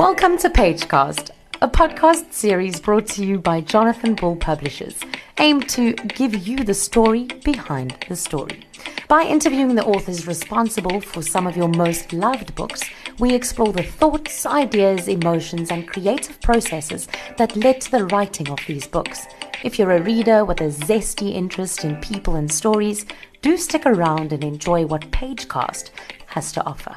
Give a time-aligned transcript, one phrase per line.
[0.00, 1.28] Welcome to Pagecast,
[1.60, 4.98] a podcast series brought to you by Jonathan Ball Publishers,
[5.38, 8.64] aimed to give you the story behind the story.
[9.08, 12.80] By interviewing the authors responsible for some of your most loved books,
[13.18, 17.06] we explore the thoughts, ideas, emotions, and creative processes
[17.36, 19.26] that led to the writing of these books.
[19.62, 23.04] If you're a reader with a zesty interest in people and stories,
[23.42, 25.90] do stick around and enjoy what Pagecast
[26.28, 26.96] has to offer.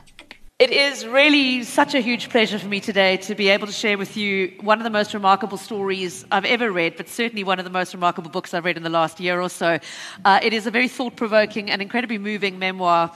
[0.59, 3.97] It is really such a huge pleasure for me today to be able to share
[3.97, 7.65] with you one of the most remarkable stories I've ever read, but certainly one of
[7.65, 9.79] the most remarkable books I've read in the last year or so.
[10.23, 13.11] Uh, it is a very thought provoking and incredibly moving memoir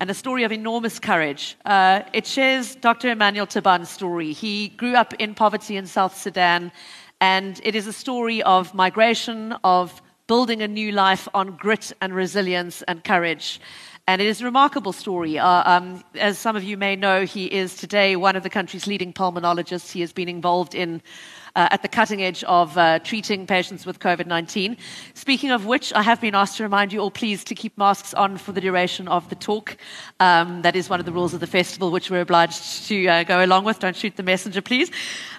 [0.00, 1.58] and a story of enormous courage.
[1.66, 3.10] Uh, it shares Dr.
[3.10, 4.32] Emmanuel Taban's story.
[4.32, 6.72] He grew up in poverty in South Sudan,
[7.20, 12.14] and it is a story of migration, of building a new life on grit and
[12.14, 13.60] resilience and courage.
[14.08, 15.38] And it is a remarkable story.
[15.38, 18.86] Uh, um, as some of you may know, he is today one of the country's
[18.86, 19.92] leading pulmonologists.
[19.92, 21.02] He has been involved in
[21.58, 24.76] uh, at the cutting edge of uh, treating patients with COVID 19.
[25.14, 28.14] Speaking of which, I have been asked to remind you all, please, to keep masks
[28.14, 29.76] on for the duration of the talk.
[30.20, 33.24] Um, that is one of the rules of the festival, which we're obliged to uh,
[33.24, 33.80] go along with.
[33.80, 34.92] Don't shoot the messenger, please.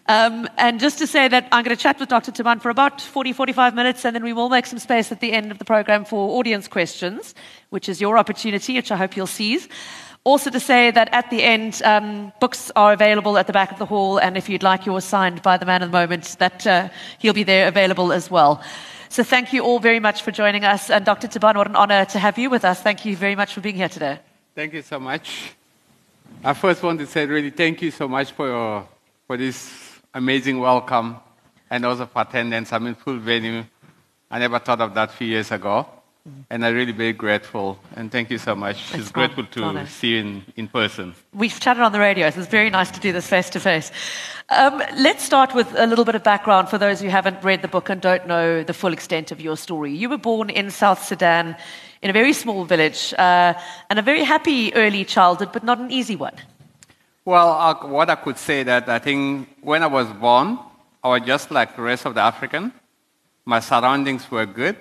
[0.07, 2.33] Um, and just to say that I'm going to chat with Dr.
[2.33, 5.31] Taban for about 40, 45 minutes, and then we will make some space at the
[5.31, 7.33] end of the program for audience questions,
[7.69, 9.69] which is your opportunity, which I hope you'll seize.
[10.29, 13.79] Also, to say that at the end, um, books are available at the back of
[13.79, 16.67] the hall, and if you'd like yours signed by the man of the moment, that
[16.67, 18.61] uh, he'll be there available as well.
[19.09, 20.91] So, thank you all very much for joining us.
[20.91, 21.27] And Dr.
[21.27, 22.79] Taban, what an honor to have you with us.
[22.79, 24.19] Thank you very much for being here today.
[24.53, 25.53] Thank you so much.
[26.43, 28.87] I first want to say, really, thank you so much for, your,
[29.25, 31.15] for this amazing welcome
[31.71, 32.71] and also for attendance.
[32.71, 33.63] I'm in full venue.
[34.29, 35.87] I never thought of that a few years ago.
[36.27, 36.41] Mm-hmm.
[36.49, 37.79] And I'm really very grateful.
[37.95, 38.77] And thank you so much.
[38.91, 39.85] It's, it's grateful to honor.
[39.87, 41.15] see you in, in person.
[41.33, 43.91] We've chatted on the radio, so it's very nice to do this face to face.
[44.49, 47.89] Let's start with a little bit of background for those who haven't read the book
[47.89, 49.95] and don't know the full extent of your story.
[49.95, 51.55] You were born in South Sudan
[52.01, 53.53] in a very small village uh,
[53.89, 56.35] and a very happy early childhood, but not an easy one.
[57.25, 60.59] Well, uh, what I could say that I think when I was born,
[61.03, 62.73] I was just like the rest of the African.
[63.45, 64.77] My surroundings were good.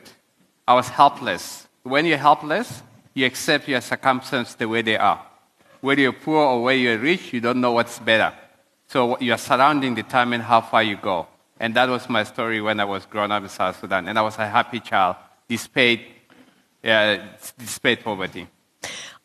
[0.68, 1.66] I was helpless.
[1.82, 2.82] When you're helpless,
[3.14, 5.24] you accept your circumstances the way they are.
[5.80, 8.34] Whether you're poor or whether you're rich, you don't know what's better.
[8.86, 11.26] So your surrounding determine how far you go.
[11.58, 14.08] And that was my story when I was growing up in South Sudan.
[14.08, 15.16] And I was a happy child,
[15.48, 16.02] despite,
[16.84, 17.16] uh,
[17.58, 18.46] despite poverty.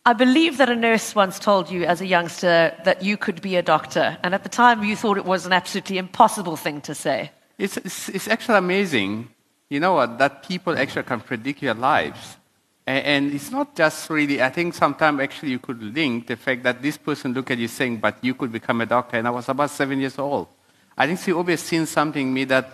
[0.06, 3.58] I believe that a nurse once told you as a youngster that you could be
[3.58, 6.96] a doctor, and at the time you thought it was an absolutely impossible thing to
[6.96, 7.32] say.
[7.58, 9.30] It's, it's, it's actually amazing,
[9.74, 12.38] you know what, that people actually can predict your lives.
[12.86, 16.62] And, and it's not just really, I think sometimes actually you could link the fact
[16.62, 19.32] that this person look at you saying, but you could become a doctor, and I
[19.32, 20.48] was about seven years old.
[20.96, 22.72] I think she always seen something in me that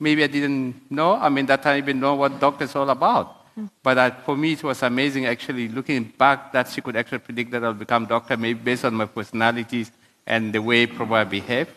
[0.00, 1.14] maybe I didn't know.
[1.14, 3.36] I mean, that I even know what doctor's all about.
[3.80, 7.52] But uh, for me, it was amazing actually looking back that she could actually predict
[7.52, 9.92] that I'll become doctor, maybe based on my personalities
[10.26, 11.68] and the way probably I behave.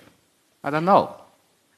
[0.63, 1.22] I don't know.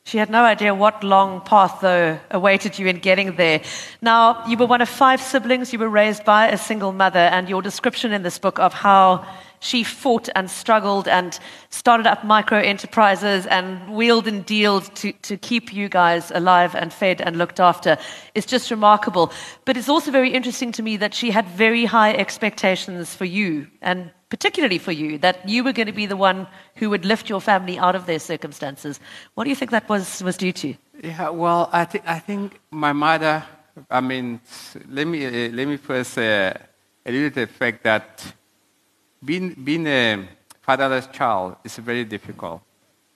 [0.05, 3.61] She had no idea what long path, though, awaited you in getting there.
[4.03, 5.73] Now, you were one of five siblings.
[5.73, 9.25] You were raised by a single mother, and your description in this book of how
[9.61, 11.39] she fought and struggled and
[11.71, 16.93] started up micro enterprises and wheeled and dealed to, to keep you guys alive and
[16.93, 17.97] fed and looked after
[18.35, 19.31] is just remarkable.
[19.65, 23.65] But it's also very interesting to me that she had very high expectations for you
[23.81, 27.29] and particularly for you, that you were going to be the one who would lift
[27.29, 28.99] your family out of their circumstances.
[29.33, 30.75] What do you think that was, was due to?
[31.01, 33.41] Yeah, well, I, th- I think my mother,
[33.89, 34.41] I mean,
[34.89, 36.53] let me, uh, let me first uh,
[37.05, 38.05] allude to the fact that
[39.23, 40.27] being, being a
[40.61, 42.61] fatherless child is very difficult.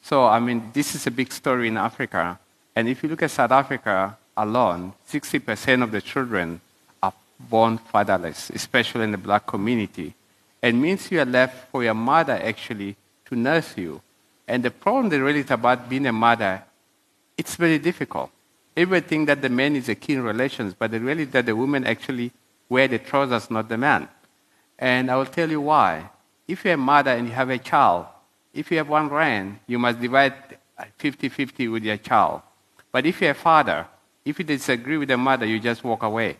[0.02, 2.40] So, I mean, this is a big story in Africa.
[2.74, 6.62] And if you look at South Africa alone, 60% of the children
[7.03, 10.13] are born fatherless, especially in the black community.
[10.62, 12.96] It means you are left for your mother actually
[13.26, 14.02] to nurse you.
[14.47, 16.64] And the problem that really is about being a mother,
[17.38, 18.32] it's very difficult.
[18.76, 21.85] Everything that the man is a key in relations, but the really that the woman
[21.85, 22.32] actually
[22.67, 24.08] wear the trousers, not the man.
[24.78, 26.09] And I will tell you why.
[26.47, 28.08] If you're a mother and you have a child,
[28.53, 30.34] if you have one rand, you must divide
[30.97, 32.41] 50 50 with your child.
[32.91, 33.85] But if you're a father,
[34.26, 36.38] if you disagree with the mother, you just walk away.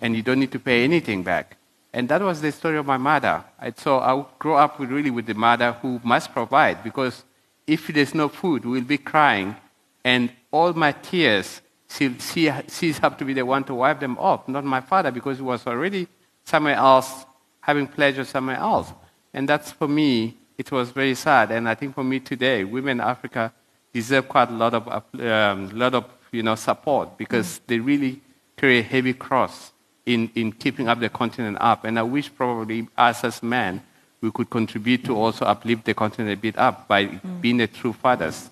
[0.00, 1.56] And you don't need to pay anything back.
[1.94, 3.44] And that was the story of my mother.
[3.76, 7.22] So I grew up with, really with the mother who must provide because
[7.68, 9.54] if there's no food, we'll be crying.
[10.02, 14.18] And all my tears, she, she, she's have to be the one to wipe them
[14.18, 16.08] off, not my father, because he was already
[16.42, 17.26] somewhere else
[17.60, 18.92] having pleasure somewhere else.
[19.32, 21.52] And that's for me it was very sad.
[21.52, 23.52] And I think for me today, women in Africa
[23.92, 24.88] deserve quite a lot of,
[25.20, 27.60] um, lot of you know, support because mm.
[27.68, 28.20] they really
[28.56, 29.70] carry a heavy cross
[30.06, 31.84] in, in keeping up the continent up.
[31.84, 33.82] And I wish probably us as men,
[34.20, 37.40] we could contribute to also uplift the continent a bit up by mm.
[37.40, 38.50] being the true fathers.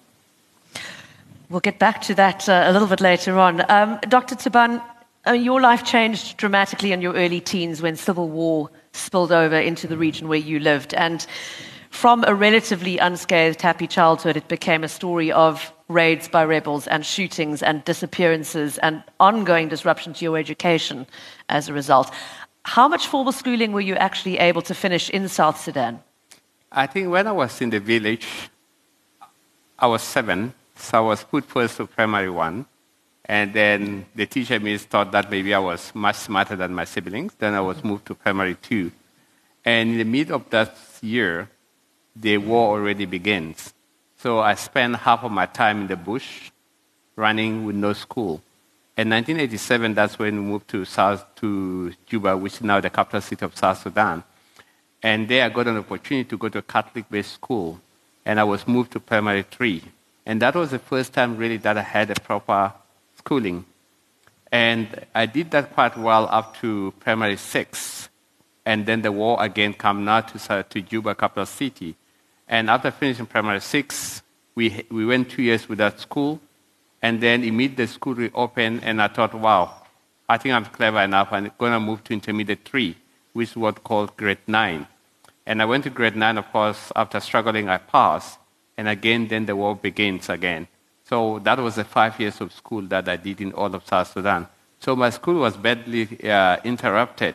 [1.49, 3.63] We'll get back to that uh, a little bit later on.
[3.71, 4.35] Um, Dr.
[4.35, 4.83] Taban,
[5.27, 9.87] uh, your life changed dramatically in your early teens when civil war spilled over into
[9.87, 10.95] the region where you lived.
[10.95, 11.27] And
[11.91, 17.05] from a relatively unscathed, happy childhood, it became a story of raids by rebels and
[17.05, 21.07] shootings and disappearances and ongoing disruption to your education
[21.49, 22.13] as a result.
[22.65, 26.01] How much formal schooling were you actually able to finish in South Sudan?
[26.71, 28.27] I think when I was in the village,
[29.79, 32.67] I was seven, so I was put first to primary one.
[33.25, 37.35] And then the teacher me thought that maybe I was much smarter than my siblings.
[37.39, 37.89] Then I was mm-hmm.
[37.89, 38.91] moved to primary two.
[39.65, 41.49] And in the middle of that year,
[42.17, 43.73] the war already begins.
[44.23, 46.53] So I spent half of my time in the bush,
[47.17, 48.41] running with no school.
[48.97, 53.21] In 1987, that's when we moved to South to Juba, which is now the capital
[53.21, 54.23] city of South Sudan.
[55.03, 57.81] And there I got an opportunity to go to a Catholic-based school,
[58.25, 59.83] and I was moved to primary three.
[60.25, 62.73] And that was the first time really that I had a proper
[63.19, 63.65] schooling.
[64.53, 68.09] And I did that quite well up to primary six.
[68.65, 71.97] And then the war again came now to, to Juba, capital city.
[72.53, 74.21] And after finishing primary six,
[74.55, 76.39] we, we went two years without school.
[77.01, 79.73] And then immediately the school reopened, and I thought, wow,
[80.29, 81.29] I think I'm clever enough.
[81.33, 82.95] I'm going to move to intermediate three,
[83.33, 84.87] which is what's called grade nine.
[85.47, 88.39] And I went to grade nine, of course, after struggling, I passed.
[88.77, 90.69] And again, then the war begins again.
[91.05, 94.13] So that was the five years of school that I did in all of South
[94.13, 94.47] Sudan.
[94.79, 97.35] So my school was badly uh, interrupted.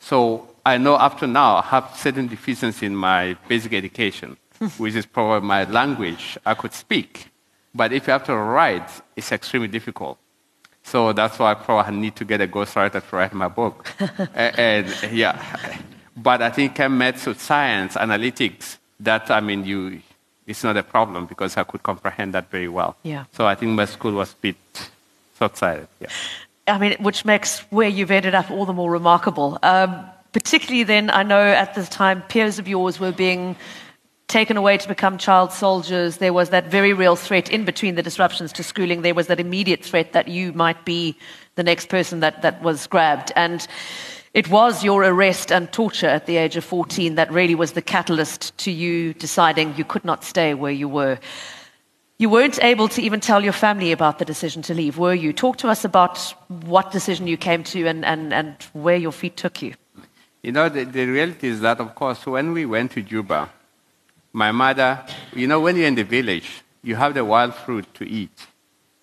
[0.00, 4.36] So I know up to now I have certain deficiencies in my basic education,
[4.78, 6.38] which is probably my language.
[6.44, 7.28] I could speak,
[7.74, 10.18] but if you have to write, it's extremely difficult.
[10.82, 13.86] So that's why I probably need to get a ghostwriter to write my book.
[14.34, 15.36] and, and, yeah,
[16.16, 18.78] but I think chem, maths, science, analytics.
[19.00, 20.00] That I mean, you,
[20.46, 22.96] it's not a problem because I could comprehend that very well.
[23.02, 23.24] Yeah.
[23.32, 24.56] So I think my school was a bit
[25.38, 25.88] short-sighted.
[26.00, 26.08] Yeah.
[26.68, 29.58] I mean, which makes where you've ended up all the more remarkable.
[29.62, 33.56] Um, particularly then, I know at the time peers of yours were being
[34.28, 36.18] taken away to become child soldiers.
[36.18, 39.00] There was that very real threat in between the disruptions to schooling.
[39.00, 41.16] There was that immediate threat that you might be
[41.54, 43.32] the next person that, that was grabbed.
[43.36, 43.66] And
[44.34, 47.82] it was your arrest and torture at the age of 14 that really was the
[47.82, 51.18] catalyst to you deciding you could not stay where you were.
[52.20, 55.32] You weren't able to even tell your family about the decision to leave, were you?
[55.32, 56.18] Talk to us about
[56.48, 59.74] what decision you came to and, and, and where your feet took you.
[60.42, 63.50] You know, the, the reality is that, of course, when we went to Juba,
[64.32, 68.08] my mother, you know, when you're in the village, you have the wild fruit to
[68.08, 68.46] eat.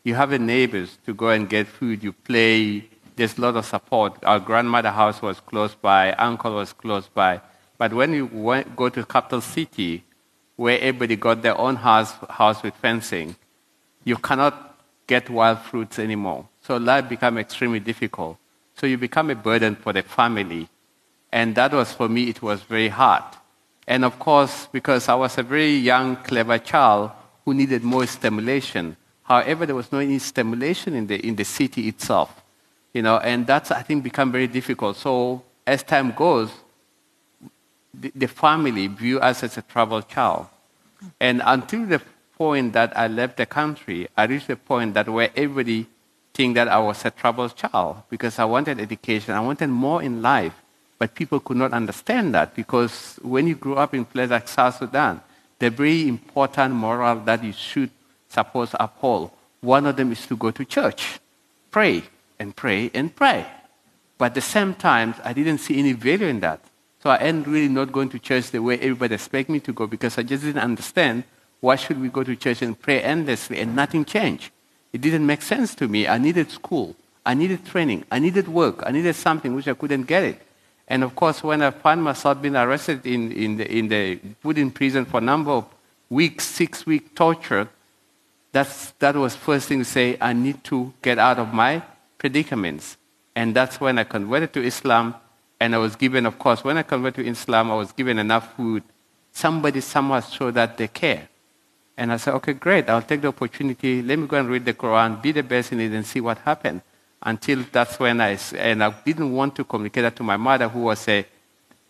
[0.03, 2.03] You have the neighbors to go and get food.
[2.03, 2.89] You play.
[3.15, 4.23] There's a lot of support.
[4.23, 6.11] Our grandmother house was close by.
[6.13, 7.41] Uncle was close by.
[7.77, 10.03] But when you went, go to capital city,
[10.55, 13.35] where everybody got their own house, house with fencing,
[14.03, 16.47] you cannot get wild fruits anymore.
[16.61, 18.37] So life become extremely difficult.
[18.75, 20.67] So you become a burden for the family.
[21.31, 23.23] And that was, for me, it was very hard.
[23.87, 27.11] And of course, because I was a very young, clever child
[27.43, 28.97] who needed more stimulation.
[29.23, 32.43] However, there was no any stimulation in the, in the city itself.
[32.93, 34.97] You know, and that's, I think, become very difficult.
[34.97, 36.49] So as time goes,
[37.93, 40.47] the, the family view us as a troubled child.
[41.19, 42.01] And until the
[42.37, 45.87] point that I left the country, I reached the point that where everybody
[46.33, 49.33] think that I was a troubled child because I wanted education.
[49.33, 50.53] I wanted more in life.
[50.97, 54.77] But people could not understand that because when you grew up in places like South
[54.77, 55.21] Sudan,
[55.59, 57.89] the very important moral that you should
[58.29, 59.31] suppose uphold,
[59.61, 61.19] one of them is to go to church,
[61.71, 62.03] pray
[62.39, 63.45] and pray and pray.
[64.17, 66.61] But at the same time, I didn't see any value in that.
[67.05, 69.85] So I ended really not going to church the way everybody expected me to go
[69.85, 71.23] because I just didn't understand
[71.59, 74.51] why should we go to church and pray endlessly and nothing change.
[74.91, 76.07] It didn't make sense to me.
[76.07, 76.95] I needed school.
[77.23, 78.05] I needed training.
[78.09, 78.81] I needed work.
[78.83, 80.41] I needed something which I couldn't get it.
[80.87, 84.57] And of course, when I found myself being arrested in, in, the, in the, put
[84.57, 85.65] in prison for a number of
[86.09, 87.69] weeks, six weeks, torture,
[88.51, 91.83] that's, that was first thing to say, I need to get out of my
[92.17, 92.97] predicaments.
[93.35, 95.13] And that's when I converted to Islam.
[95.65, 98.55] And I was given, of course, when I converted to Islam, I was given enough
[98.55, 98.83] food.
[99.31, 101.27] Somebody somehow showed that they care.
[101.97, 104.03] And I said, okay, great, I'll take the opportunity.
[104.03, 106.37] Let me go and read the Quran, be the best in it, and see what
[106.37, 106.83] happens
[107.23, 110.81] until that's when I, and I didn't want to communicate that to my mother, who
[110.81, 111.25] was a,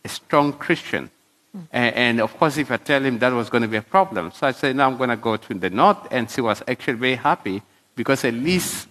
[0.05, 1.09] a strong Christian.
[1.53, 1.67] Mm.
[1.73, 4.31] And, and of course, if I tell him that was going to be a problem.
[4.31, 6.07] So I said, now I'm going to go to the north.
[6.11, 7.61] And she was actually very happy
[7.93, 8.87] because at least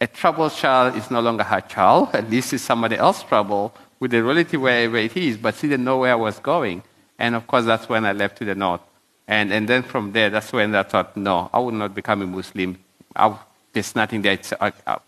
[0.00, 2.08] a troubled child is no longer her child.
[2.12, 3.72] At least it's somebody else's trouble
[4.04, 5.38] with the relative wherever it is.
[5.38, 6.82] But she didn't know where I was going.
[7.18, 8.82] And of course, that's when I left to the north.
[9.26, 12.26] And, and then from there, that's when I thought, no, I will not become a
[12.26, 12.76] Muslim.
[13.16, 13.34] I,
[13.72, 14.38] there's nothing there.
[14.60, 14.98] Uh, uh,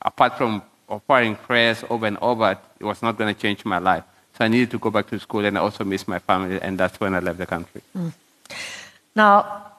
[0.00, 4.04] apart from offering prayers over and over, it was not going to change my life.
[4.38, 6.78] So I needed to go back to school, and I also missed my family, and
[6.78, 7.82] that's when I left the country.
[7.94, 8.12] Mm.
[9.14, 9.72] Now,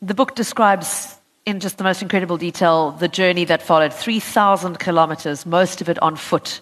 [0.00, 5.44] the book describes in just the most incredible detail the journey that followed 3,000 kilometers,
[5.44, 6.60] most of it on foot.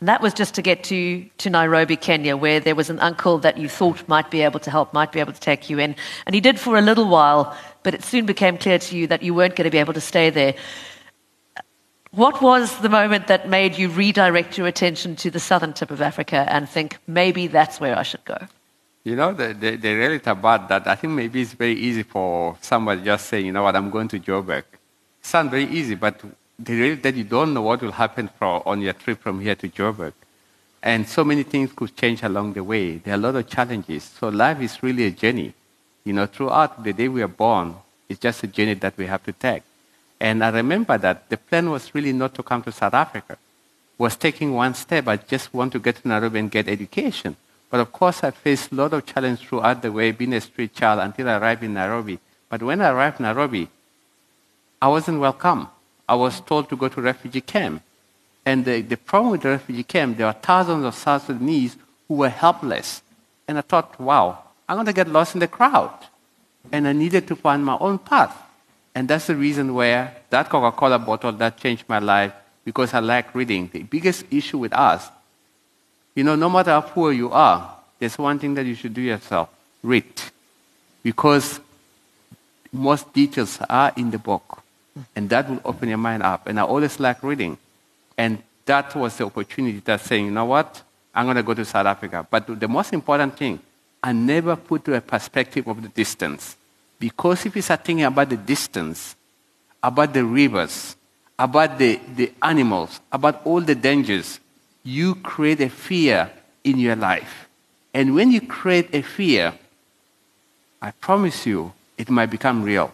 [0.00, 3.38] And that was just to get to, to Nairobi, Kenya, where there was an uncle
[3.38, 5.94] that you thought might be able to help, might be able to take you in.
[6.24, 9.22] And he did for a little while, but it soon became clear to you that
[9.22, 10.54] you weren't going to be able to stay there.
[12.12, 16.00] What was the moment that made you redirect your attention to the southern tip of
[16.00, 18.38] Africa and think, maybe that's where I should go?
[19.04, 22.56] You know, the, the, the reality about that, I think maybe it's very easy for
[22.62, 24.58] somebody just saying, you know what, I'm going to Joburg.
[24.60, 24.66] It
[25.20, 26.20] sounds very easy, but
[26.64, 30.12] that you don't know what will happen for, on your trip from here to Joburg.
[30.82, 32.96] And so many things could change along the way.
[32.98, 34.04] There are a lot of challenges.
[34.04, 35.52] So life is really a journey.
[36.04, 37.74] You know, throughout the day we are born,
[38.08, 39.62] it's just a journey that we have to take.
[40.18, 43.36] And I remember that the plan was really not to come to South Africa.
[43.98, 45.08] Was taking one step.
[45.08, 47.36] I just want to get to Nairobi and get education.
[47.70, 50.74] But of course, I faced a lot of challenge throughout the way, being a street
[50.74, 52.18] child until I arrived in Nairobi.
[52.48, 53.68] But when I arrived in Nairobi,
[54.82, 55.68] I wasn't welcome.
[56.10, 57.84] I was told to go to refugee camp.
[58.44, 61.76] And the, the problem with the refugee camp, there were thousands of South Sudanese
[62.08, 63.00] who were helpless.
[63.46, 65.94] And I thought, wow, I'm going to get lost in the crowd.
[66.72, 68.36] And I needed to find my own path.
[68.92, 72.32] And that's the reason where that Coca Cola bottle that changed my life
[72.64, 73.70] because I like reading.
[73.72, 75.08] The biggest issue with us,
[76.16, 79.00] you know, no matter how poor you are, there's one thing that you should do
[79.00, 79.48] yourself
[79.84, 80.10] read.
[81.04, 81.60] Because
[82.72, 84.60] most details are in the book.
[85.14, 86.46] And that will open your mind up.
[86.46, 87.58] And I always like reading.
[88.16, 90.82] And that was the opportunity that saying, you know what?
[91.14, 92.26] I'm going to go to South Africa.
[92.30, 93.60] But the most important thing,
[94.02, 96.56] I never put to a perspective of the distance.
[96.98, 99.16] Because if you start thinking about the distance,
[99.82, 100.96] about the rivers,
[101.38, 104.38] about the, the animals, about all the dangers,
[104.84, 106.30] you create a fear
[106.64, 107.48] in your life.
[107.92, 109.54] And when you create a fear,
[110.80, 112.92] I promise you, it might become real.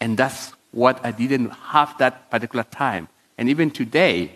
[0.00, 3.08] And that's what I didn't have that particular time.
[3.38, 4.30] And even today,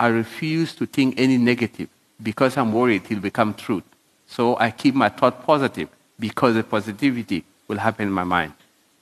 [0.00, 1.88] I refuse to think any negative
[2.22, 3.84] because I'm worried it will become truth.
[4.26, 5.88] So I keep my thought positive
[6.18, 8.54] because the positivity will happen in my mind.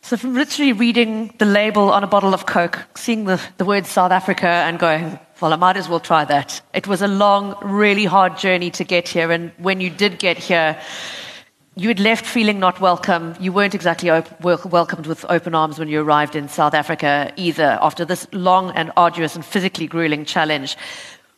[0.03, 3.87] So, from literally reading the label on a bottle of Coke, seeing the, the word
[3.87, 6.61] South Africa, and going, well, I might as well try that.
[6.75, 9.31] It was a long, really hard journey to get here.
[9.31, 10.79] And when you did get here,
[11.77, 13.35] you had left feeling not welcome.
[13.41, 17.79] You weren't exactly op- welcomed with open arms when you arrived in South Africa either,
[17.83, 20.77] after this long and arduous and physically grueling challenge.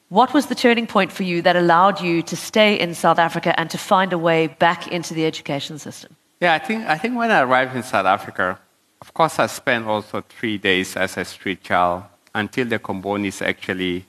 [0.09, 3.59] What was the turning point for you that allowed you to stay in South Africa
[3.59, 6.15] and to find a way back into the education system?
[6.41, 8.59] Yeah, I think, I think when I arrived in South Africa,
[9.01, 14.05] of course, I spent also three days as a street child until the Combonis actually,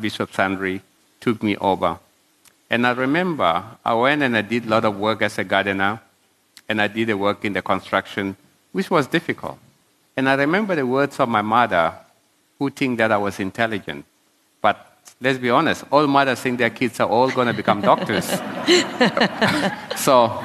[0.00, 0.82] Bishop Sandri,
[1.20, 1.98] took me over.
[2.74, 6.00] And I remember I went and I did a lot of work as a gardener,
[6.68, 8.36] and I did the work in the construction,
[8.72, 9.58] which was difficult.
[10.16, 11.94] And I remember the words of my mother,
[12.58, 14.04] who think that I was intelligent.
[14.60, 14.84] But
[15.20, 18.26] let's be honest, all mothers think their kids are all going to become doctors.
[19.96, 20.42] so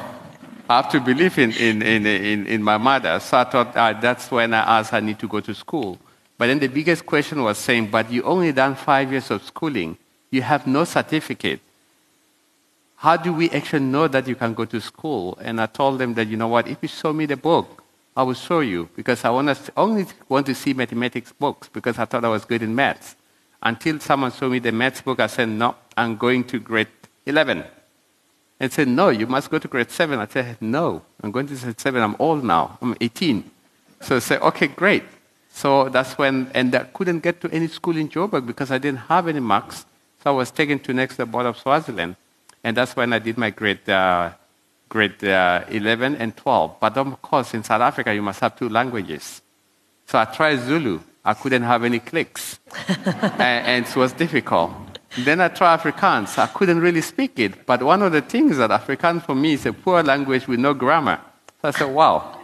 [0.69, 3.19] I have to believe in, in, in, in, in my mother.
[3.21, 5.97] So I thought uh, that's when I asked I need to go to school.
[6.37, 9.97] But then the biggest question was saying, but you only done five years of schooling.
[10.29, 11.61] You have no certificate.
[12.99, 15.37] How do we actually know that you can go to school?
[15.41, 17.81] And I told them that, you know what, if you show me the book,
[18.13, 21.97] I will show you because I want to, only want to see mathematics books because
[21.97, 23.15] I thought I was good in maths.
[23.63, 26.89] Until someone showed me the maths book, I said, no, I'm going to grade
[27.25, 27.63] 11.
[28.59, 30.19] And said, no, you must go to grade 7.
[30.19, 32.01] I said, no, I'm going to grade 7.
[32.01, 32.77] I'm old now.
[32.81, 33.49] I'm 18.
[34.01, 35.05] So I said, okay, great.
[35.53, 39.07] So that's when, and I couldn't get to any school in Joburg because I didn't
[39.07, 39.85] have any marks.
[40.21, 42.17] So I was taken to next the border of Swaziland.
[42.63, 44.31] And that's when I did my grade, uh,
[44.87, 46.79] grade uh, 11 and 12.
[46.79, 49.41] But of course, in South Africa, you must have two languages.
[50.05, 50.99] So I tried Zulu.
[51.23, 52.59] I couldn't have any clicks.
[52.87, 54.71] and, and, it was difficult.
[55.17, 56.37] Then I tried Afrikaans.
[56.37, 57.65] I couldn't really speak it.
[57.65, 60.73] But one of the things that Afrikaans for me is a poor language with no
[60.73, 61.19] grammar.
[61.61, 62.39] So I said, wow,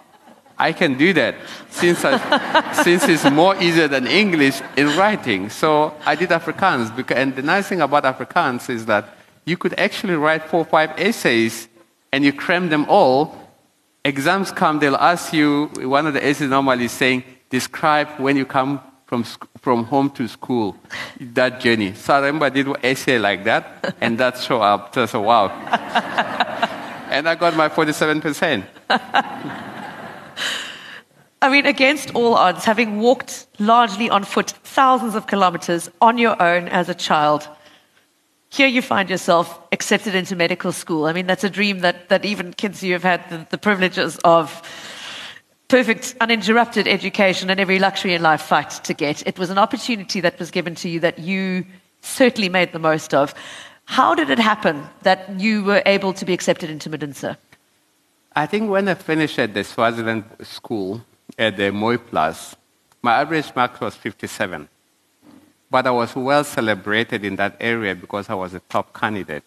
[0.58, 1.36] I can do that
[1.70, 5.50] since, I, since it's more easier than English in writing.
[5.50, 6.96] So I did Afrikaans.
[6.96, 10.66] Because, and the nice thing about Afrikaans is that you could actually write four or
[10.66, 11.68] five essays
[12.12, 13.36] and you cram them all.
[14.04, 18.46] Exams come, they'll ask you, one of the essays normally is saying, describe when you
[18.46, 19.24] come from,
[19.62, 20.76] from home to school,
[21.20, 21.94] that journey.
[21.94, 24.94] So I remember I did an essay like that, and that showed up.
[24.94, 25.50] So, so wow.
[27.10, 28.64] and I got my 47%.
[31.42, 36.42] I mean, against all odds, having walked largely on foot thousands of kilometers on your
[36.42, 37.48] own as a child,
[38.50, 41.06] here you find yourself accepted into medical school.
[41.06, 44.18] I mean, that's a dream that, that even kids who have had the, the privileges
[44.24, 44.62] of
[45.68, 49.26] perfect, uninterrupted education and every luxury in life fight to get.
[49.28, 51.66] It was an opportunity that was given to you that you
[52.02, 53.34] certainly made the most of.
[53.86, 57.38] How did it happen that you were able to be accepted into Medunsa?
[58.36, 61.02] I think when I finished at the Swaziland school
[61.38, 62.56] at the Moy Plus,
[63.02, 64.68] my average mark was 57.
[65.70, 69.44] But I was well celebrated in that area because I was a top candidate.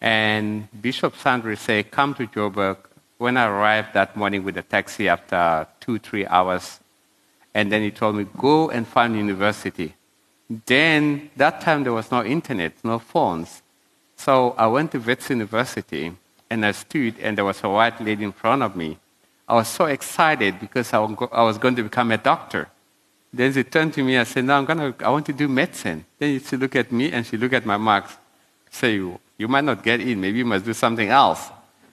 [0.00, 2.78] And Bishop Sandri said, Come to Joburg.
[3.18, 6.80] When I arrived that morning with a taxi after two, three hours,
[7.54, 9.94] and then he told me, Go and find university.
[10.66, 13.62] Then, that time there was no internet, no phones.
[14.16, 16.12] So I went to Wits University
[16.48, 18.98] and I stood, and there was a white lady in front of me.
[19.48, 22.68] I was so excited because I was going to become a doctor.
[23.36, 26.06] Then she turned to me and said, No, I'm gonna, I want to do medicine.
[26.18, 28.16] Then she looked at me and she looked at my marks.
[28.70, 30.18] Say, You might not get in.
[30.18, 31.50] Maybe you must do something else.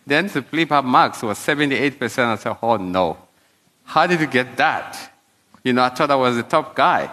[0.07, 2.01] Then the flip up marks was 78%.
[2.01, 3.17] I said, Oh, no.
[3.83, 5.11] How did you get that?
[5.65, 7.11] You know, I thought I was the top guy.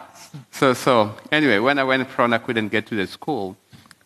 [0.52, 3.56] So, so anyway, when I went from, I couldn't get to the school,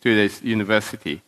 [0.01, 1.21] to the university.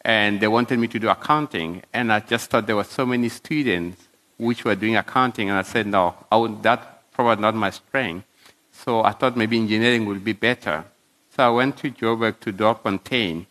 [0.00, 1.82] And they wanted me to do accounting.
[1.92, 5.50] And I just thought there were so many students which were doing accounting.
[5.50, 8.26] And I said, no, I would, that's probably not my strength.
[8.84, 10.84] So I thought maybe engineering would be better.
[11.36, 13.46] So I went to Joburg to Doornfontein,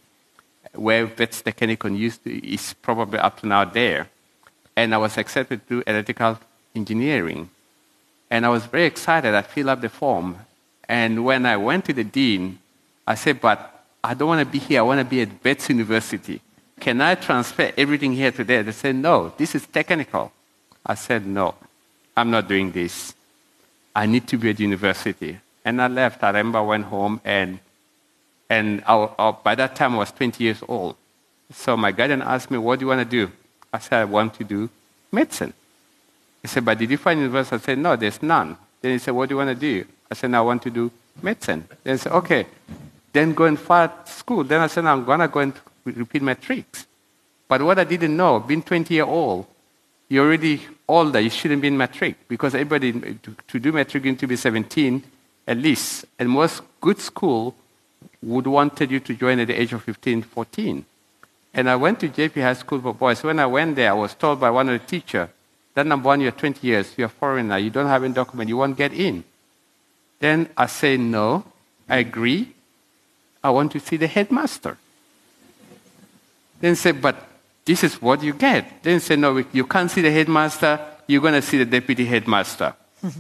[0.73, 4.09] where Wits Technikon used to, is probably up to now there.
[4.75, 6.39] And I was accepted to electrical
[6.75, 7.49] engineering.
[8.31, 9.35] And I was very excited.
[9.35, 10.37] I filled up the form.
[10.87, 12.57] And when I went to the dean,
[13.05, 14.79] I said, but I don't want to be here.
[14.79, 16.41] I want to be at Wits University.
[16.79, 18.63] Can I transfer everything here to there?
[18.63, 20.31] They said, no, this is technical.
[20.85, 21.55] I said, no,
[22.15, 23.13] I'm not doing this.
[23.99, 25.37] I need to be at university.
[25.65, 26.23] And I left.
[26.23, 27.59] I remember I went home, and,
[28.49, 30.95] and I, I, by that time I was 20 years old.
[31.51, 33.29] So my guardian asked me, What do you want to do?
[33.73, 34.69] I said, I want to do
[35.11, 35.51] medicine.
[36.41, 37.57] He said, But did you find university?
[37.57, 38.55] I said, No, there's none.
[38.81, 39.85] Then he said, What do you want to do?
[40.09, 40.89] I said, no, I want to do
[41.21, 41.67] medicine.
[41.83, 42.47] Then he said, Okay,
[43.11, 44.45] then go and find school.
[44.45, 46.87] Then I said, I'm going to go and repeat my tricks.
[47.49, 49.45] But what I didn't know, being 20 year old,
[50.09, 52.91] you're already older, you shouldn't be in matric because everybody,
[53.47, 55.03] to, do matric, you need to be 17
[55.47, 56.05] at least.
[56.17, 57.55] And most good school
[58.23, 60.83] would wanted you to join at the age of 15, 14.
[61.53, 63.23] And I went to Jeppe High School for Boys.
[63.23, 65.29] When I went there, I was told by one of the teachers,
[65.75, 68.57] that number one, you're 20 years, you're a foreigner, you don't have any document, you
[68.57, 69.23] won't get in.
[70.19, 71.45] Then I say, no,
[71.87, 72.53] I agree.
[73.43, 74.77] I want to see the headmaster.
[76.59, 77.28] Then say, but
[77.69, 78.81] this is what you get.
[78.81, 82.73] Then say, no, you can't see the headmaster, you're going to see the deputy headmaster.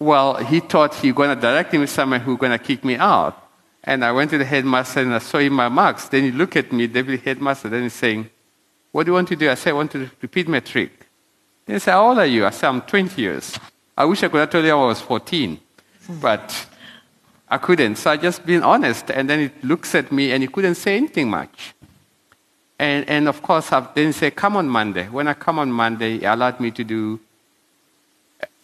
[0.00, 2.84] well, he thought he was going to direct me to someone who's going to kick
[2.84, 3.40] me out.
[3.84, 6.08] And I went to the headmaster and I saw him my marks.
[6.08, 8.28] Then he looked at me, deputy headmaster, then he's saying,
[8.90, 9.48] what do you want to do?
[9.48, 11.06] I said, I want to repeat matric.
[11.64, 12.44] Then he said, how old are you?
[12.46, 13.56] I said, I'm 20 years.
[13.96, 15.60] I wish I could have told you I was 14,
[16.20, 16.66] but
[17.48, 17.96] I couldn't.
[17.96, 19.12] So I just been honest.
[19.12, 21.73] And then he looks at me and he couldn't say anything much.
[22.78, 25.08] And, and of course, I then say, come on Monday.
[25.08, 27.20] When I come on Monday, he allowed me to do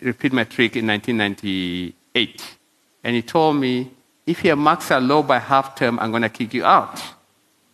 [0.02, 2.56] repeat matric in 1998.
[3.04, 3.90] And he told me,
[4.26, 7.00] if your marks are low by half term, I'm going to kick you out.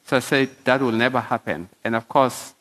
[0.04, 1.68] So I said, that will never happen.
[1.82, 2.54] And of course,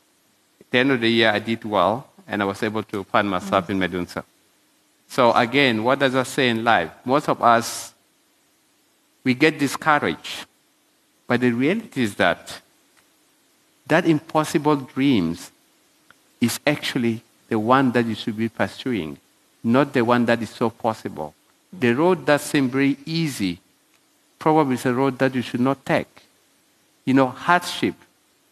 [0.60, 3.30] at the end of the year, I did well, and I was able to find
[3.30, 3.70] myself mm.
[3.72, 4.24] in Medunsa.
[5.08, 6.92] So again, what does that say in life?
[7.06, 7.94] Most of us,
[9.24, 10.46] we get discouraged.
[11.28, 12.62] But the reality is that
[13.88, 15.52] that impossible dreams
[16.42, 19.18] is actually the one that you should be pursuing,
[19.64, 21.34] not the one that is so possible.
[21.72, 23.60] The road that seems very easy
[24.40, 26.24] probably is a road that you should not take.
[27.06, 27.96] You know, hardship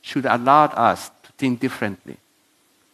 [0.01, 2.17] should allow us to think differently.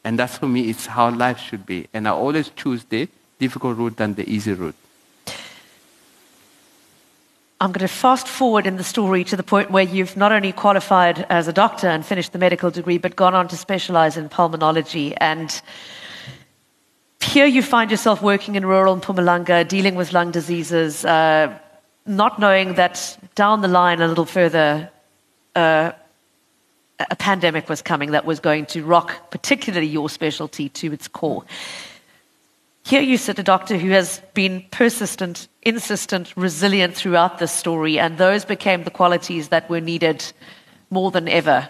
[0.03, 1.87] And that's for me, it's how life should be.
[1.93, 4.75] And I always choose the difficult route than the easy route.
[7.61, 10.53] I'm going to fast forward in the story to the point where you've not only
[10.53, 14.29] qualified as a doctor and finished the medical degree, but gone on to specialize in
[14.29, 15.13] pulmonology.
[15.17, 15.61] And
[17.19, 21.53] here you find yourself working in rural Mpumalanga, dealing with lung diseases, uh,
[22.05, 24.89] not knowing that down the line a little further,
[25.53, 25.91] uh,
[27.09, 31.43] a pandemic was coming that was going to rock, particularly your specialty, to its core.
[32.85, 38.17] Here you sit, a doctor who has been persistent, insistent, resilient throughout this story, and
[38.17, 40.25] those became the qualities that were needed
[40.89, 41.69] more than ever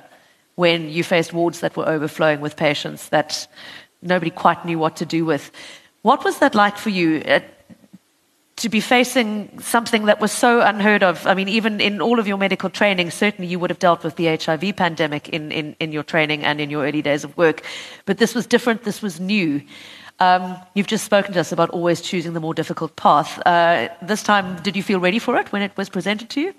[0.55, 3.47] when you faced wards that were overflowing with patients that
[4.01, 5.51] nobody quite knew what to do with.
[6.01, 7.21] What was that like for you?
[7.25, 7.39] Uh,
[8.59, 11.25] to be facing something that was so unheard of.
[11.25, 14.17] I mean, even in all of your medical training, certainly you would have dealt with
[14.17, 17.63] the HIV pandemic in, in, in your training and in your early days of work.
[18.05, 19.61] But this was different, this was new.
[20.19, 23.41] Um, you've just spoken to us about always choosing the more difficult path.
[23.45, 26.53] Uh, this time, did you feel ready for it when it was presented to you?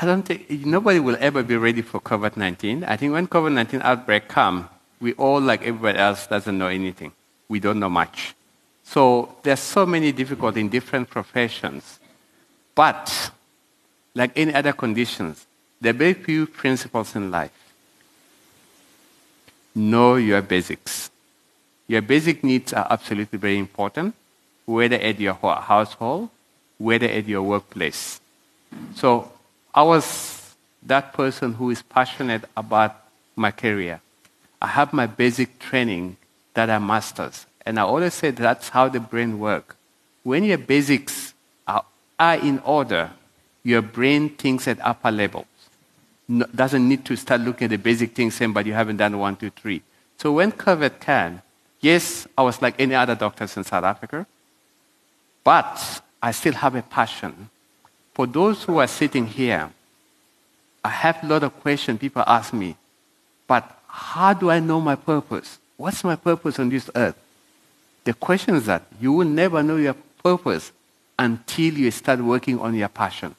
[0.00, 2.82] I don't think nobody will ever be ready for COVID 19.
[2.84, 4.68] I think when COVID 19 outbreak come,
[5.00, 7.12] we all, like everybody else, doesn't know anything.
[7.48, 8.34] We don't know much.
[8.82, 12.00] So there's so many difficulties in different professions.
[12.74, 13.30] But
[14.14, 15.46] like any other conditions,
[15.80, 17.52] there are very few principles in life.
[19.74, 21.10] Know your basics.
[21.86, 24.14] Your basic needs are absolutely very important,
[24.64, 26.30] whether at your household,
[26.78, 28.20] whether at your workplace.
[28.94, 29.30] So
[29.74, 32.96] I was that person who is passionate about
[33.36, 34.00] my career.
[34.60, 36.16] I have my basic training
[36.54, 37.46] that I masters.
[37.66, 39.74] And I always say that's how the brain works.
[40.22, 41.34] When your basics
[41.66, 41.84] are,
[42.18, 43.10] are in order,
[43.62, 45.46] your brain thinks at upper levels.
[46.28, 49.18] No, doesn't need to start looking at the basic things saying, but you haven't done
[49.18, 49.82] one, two, three.
[50.18, 51.42] So when COVID came,
[51.84, 54.26] yes, I was like any other doctors in South Africa,
[55.44, 57.50] but I still have a passion.
[58.14, 59.70] For those who are sitting here,
[60.82, 62.76] I have a lot of questions people ask me,
[63.46, 65.58] but how do I know my purpose?
[65.76, 67.16] What's my purpose on this earth?
[68.04, 70.72] The question is that you will never know your purpose
[71.18, 73.34] until you start working on your passion.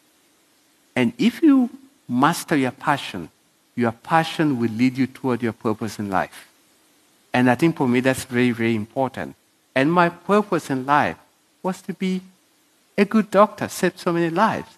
[0.96, 1.70] And if you
[2.08, 3.30] master your passion,
[3.76, 6.48] your passion will lead you toward your purpose in life.
[7.36, 9.36] And I think for me that's very, very important.
[9.76, 11.18] And my purpose in life
[11.62, 12.22] was to be
[12.98, 14.78] a good doctor, save so many lives.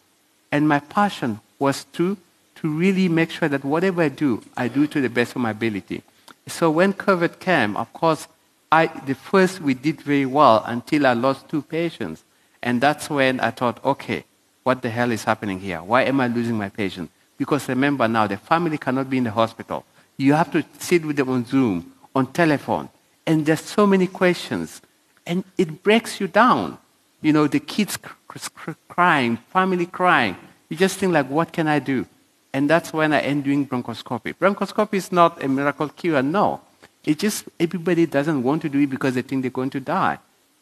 [0.52, 2.18] And my passion was to,
[2.56, 5.52] to really make sure that whatever I do, I do to the best of my
[5.52, 6.02] ability.
[6.48, 8.28] So when COVID came, of course,
[8.72, 12.24] I, the first we did very well until I lost two patients.
[12.64, 14.24] And that's when I thought, okay,
[14.64, 15.84] what the hell is happening here?
[15.84, 17.12] Why am I losing my patient?
[17.38, 19.86] Because remember now, the family cannot be in the hospital.
[20.18, 22.90] You have to sit with them on Zoom, on telephone.
[23.26, 24.82] And there's so many questions.
[25.26, 26.78] And it breaks you down.
[27.22, 27.98] You know, the kids
[28.88, 30.36] crying, family crying.
[30.70, 32.06] You just think like, what can I do?
[32.54, 34.34] And that's when I end doing bronchoscopy.
[34.36, 36.62] Bronchoscopy is not a miracle cure, no.
[37.06, 40.18] It just, everybody doesn't want to do it because they think they're going to die.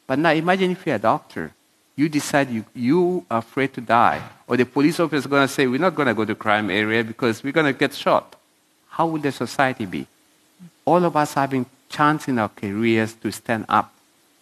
[0.08, 1.54] But now imagine if you're a doctor.
[1.96, 4.22] You decide you, you are afraid to die.
[4.48, 6.70] Or the police officer is going to say, we're not going to go to crime
[6.70, 8.36] area because we're going to get shot.
[8.89, 10.08] How will the society be?
[10.86, 13.93] All of us having chance in our careers to stand up.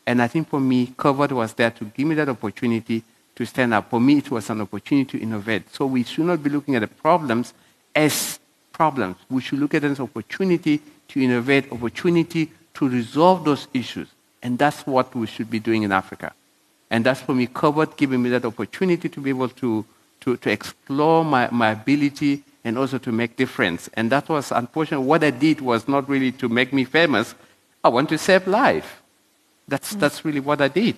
[0.06, 3.03] And I think for me, COVID was there to give me that opportunity
[3.36, 3.89] to stand up.
[3.89, 5.73] For me, it was an opportunity to innovate.
[5.73, 7.53] So we should not be looking at the problems
[7.95, 8.39] as
[8.71, 9.17] problems.
[9.29, 14.08] We should look at them as opportunity to innovate, opportunity to resolve those issues.
[14.41, 16.34] And that's what we should be doing in Africa.
[16.89, 19.86] And that's for me, COVID giving me that opportunity to be able to,
[20.21, 23.89] to, to explore my, my ability and also to make difference.
[23.93, 25.02] And that was unfortunate.
[25.02, 27.36] What I did was not really to make me famous.
[27.84, 29.02] I want to save life.
[29.67, 29.99] That's, mm.
[29.99, 30.95] that's really what I did.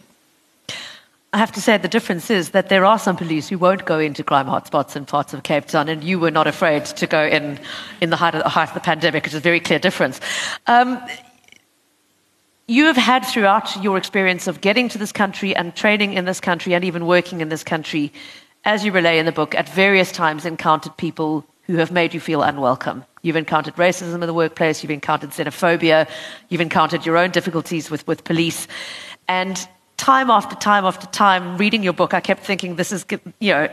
[1.33, 3.99] I have to say the difference is that there are some police who won't go
[3.99, 7.25] into crime hotspots in parts of Cape Town, and you were not afraid to go
[7.25, 7.59] in
[7.99, 10.21] in the height of, the, height of the pandemic, which is a very clear difference.
[10.67, 10.97] Um,
[12.67, 16.39] you have had throughout your experience of getting to this country and training in this
[16.39, 18.13] country and even working in this country,
[18.63, 22.19] as you relay in the book, at various times encountered people who have made you
[22.19, 23.03] feel unwelcome.
[23.21, 26.07] You've encountered racism in the workplace, you've encountered xenophobia,
[26.49, 28.67] you've encountered your own difficulties with, with police.
[29.27, 33.05] And time after time after time, reading your book, I kept thinking, this is,
[33.39, 33.69] you know,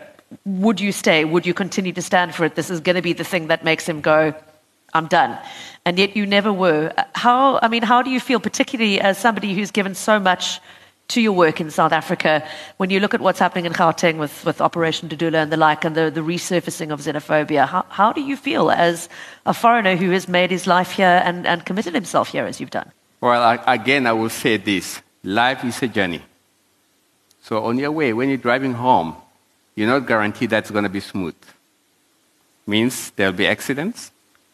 [0.47, 1.25] would you stay?
[1.25, 2.55] Would you continue to stand for it?
[2.55, 4.35] This is going to be the thing that makes him go,
[4.95, 5.39] I'm done.
[5.85, 6.93] And yet you never were.
[7.15, 10.61] How, I mean, how do you feel, particularly as somebody who's given so much
[11.09, 12.47] to your work in South Africa,
[12.79, 15.85] when you look at what's happening in Gauteng with, with Operation Dudula and the like,
[15.85, 19.09] and the, the resurfacing of xenophobia, how, how do you feel as
[19.45, 22.71] a foreigner who has made his life here and, and committed himself here as you've
[22.71, 22.91] done?
[23.21, 26.23] Well, I, again, I will say this life is a journey.
[27.43, 29.17] So on your way, when you're driving home,
[29.75, 31.35] you're not guaranteed that's going to be smooth.
[32.67, 34.11] Means there'll be accidents,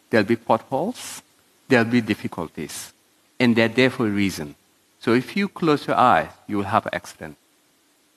[0.09, 1.21] there'll be potholes,
[1.67, 2.91] there'll be difficulties.
[3.39, 4.55] And they're there for a reason.
[4.99, 7.37] So if you close your eyes, you will have an accident.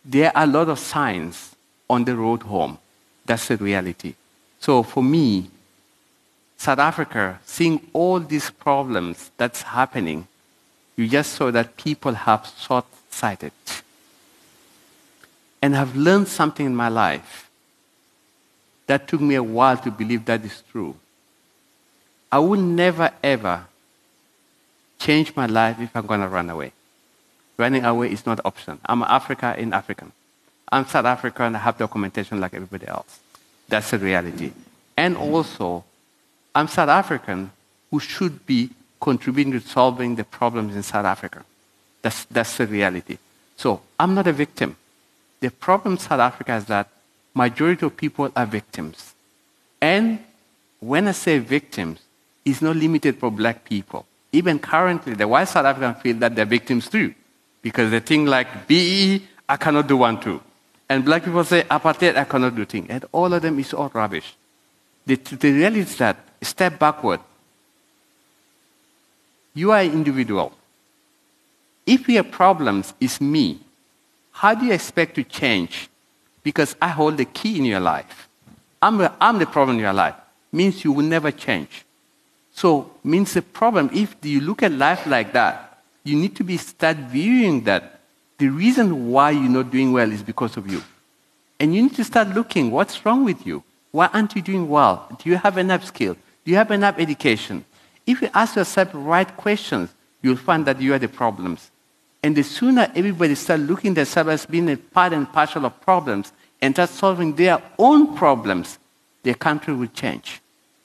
[0.04, 1.54] There are a lot of signs
[1.88, 2.78] on the road home.
[3.24, 4.14] That's the reality.
[4.58, 5.50] So for me,
[6.56, 10.26] South Africa, seeing all these problems that's happening,
[10.96, 13.52] you just saw that people have short-sighted
[15.60, 17.48] and have learned something in my life
[18.86, 20.96] that took me a while to believe that is true.
[22.30, 23.66] I will never, ever
[25.04, 26.72] change my life if I'm going to run away.
[27.58, 28.78] Running away is not an option.
[28.86, 30.12] I'm Africa in African.
[30.70, 31.54] I'm South African.
[31.56, 33.20] I have documentation like everybody else.
[33.68, 34.52] That's the reality.
[34.96, 35.84] And also,
[36.54, 37.50] I'm South African
[37.90, 41.44] who should be contributing to solving the problems in South Africa.
[42.02, 43.18] That's, that's the reality.
[43.56, 44.76] So I'm not a victim.
[45.40, 46.88] The problem in South Africa is that
[47.34, 49.14] majority of people are victims.
[49.80, 50.20] And
[50.80, 52.00] when I say victims,
[52.44, 54.06] it's not limited for black people.
[54.32, 57.14] Even currently, the white South Africans feel that they're victims too.
[57.60, 60.40] Because they think like, BEE, I cannot do one too.
[60.88, 62.86] And black people say, apartheid, I cannot do things.
[62.88, 64.34] And all of them is all rubbish.
[65.06, 67.20] The, the reality is that, step backward.
[69.54, 70.52] You are an individual.
[71.86, 73.60] If your problems is me,
[74.32, 75.88] how do you expect to change?
[76.42, 78.28] Because I hold the key in your life.
[78.80, 80.14] I'm the, I'm the problem in your life.
[80.50, 81.84] Means you will never change.
[82.54, 86.56] So means the problem, if you look at life like that, you need to be
[86.56, 88.00] start viewing that
[88.38, 90.82] the reason why you're not doing well is because of you.
[91.58, 93.62] And you need to start looking what's wrong with you.
[93.92, 95.06] Why aren't you doing well?
[95.22, 96.14] Do you have enough skill?
[96.44, 97.64] Do you have enough education?
[98.06, 101.70] If you ask yourself the right questions, you'll find that you are the problems.
[102.22, 106.32] And the sooner everybody start looking themselves as being a part and parcel of problems
[106.60, 108.78] and start solving their own problems,
[109.22, 110.40] their country will change.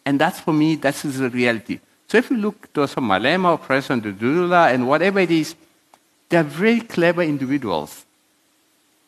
[0.07, 1.81] And that's for me, that is the reality.
[2.07, 5.53] So if you look to some Malema or President Dudula and whatever it is,
[6.29, 8.05] they're very clever individuals,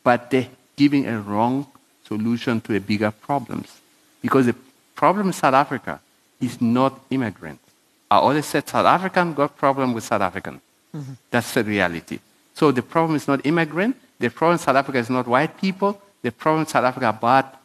[0.04, 1.66] but they're giving a wrong
[2.04, 3.80] solution to a bigger problems.
[4.22, 4.56] Because the
[4.94, 6.02] problem in South Africa
[6.42, 7.64] is not immigrants.
[8.12, 10.60] I always said South African got problem with South African.
[10.94, 11.14] Mm-hmm.
[11.32, 12.20] That's the reality.
[12.56, 13.96] So the problem is not immigrant.
[14.20, 16.02] The problem in South Africa is not white people.
[16.22, 17.56] The problem in South Africa about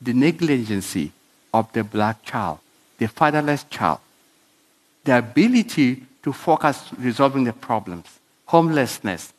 [0.00, 1.10] the negligency
[1.52, 2.58] of the black child,
[2.98, 4.00] the fatherless child,
[5.04, 8.06] the ability to focus resolving the problems,
[8.46, 9.32] homelessness,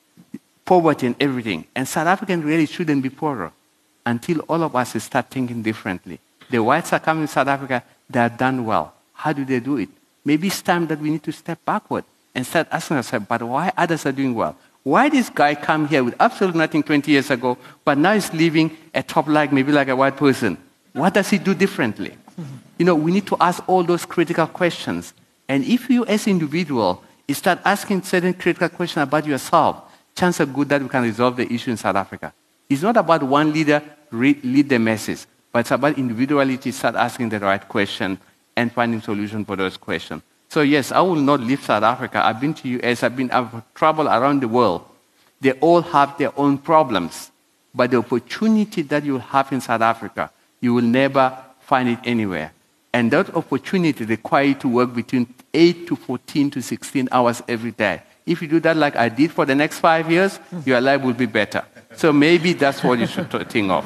[0.66, 1.66] poverty, and everything.
[1.76, 3.52] And South African really shouldn't be poorer
[4.06, 6.20] until all of us start thinking differently.
[6.50, 8.94] The whites are coming to South Africa, they are done well.
[9.14, 9.90] How do they do it?
[10.26, 13.72] Maybe it's time that we need to step backward and start asking ourselves, but why
[13.78, 14.56] others are doing well?
[14.84, 18.76] Why this guy come here with absolutely nothing 20 years ago, but now he's living
[18.94, 20.58] a top like maybe like a white person?
[20.94, 22.18] What does he do differently?
[22.78, 25.14] You know, we need to ask all those critical questions.
[25.48, 29.84] And if you as individual start asking certain critical questions about yourself,
[30.16, 32.34] chances are good that we can resolve the issue in South Africa.
[32.70, 37.40] It's not about one leader lead the masses, but it's about individuality, start asking the
[37.40, 38.20] right question
[38.56, 40.22] and finding solution for those questions.
[40.50, 42.26] So yes, I will not leave South Africa.
[42.26, 44.86] I've been to US, I've been I've traveled around the world.
[45.40, 47.32] They all have their own problems.
[47.74, 50.30] But the opportunity that you have in South Africa,
[50.62, 52.54] you will never find it anywhere.
[52.94, 57.72] And that opportunity requires you to work between 8 to 14 to 16 hours every
[57.72, 58.04] day.
[58.26, 61.14] If you do that like I did for the next five years, your life will
[61.14, 61.64] be better.
[61.96, 63.86] So maybe that's what you should think of.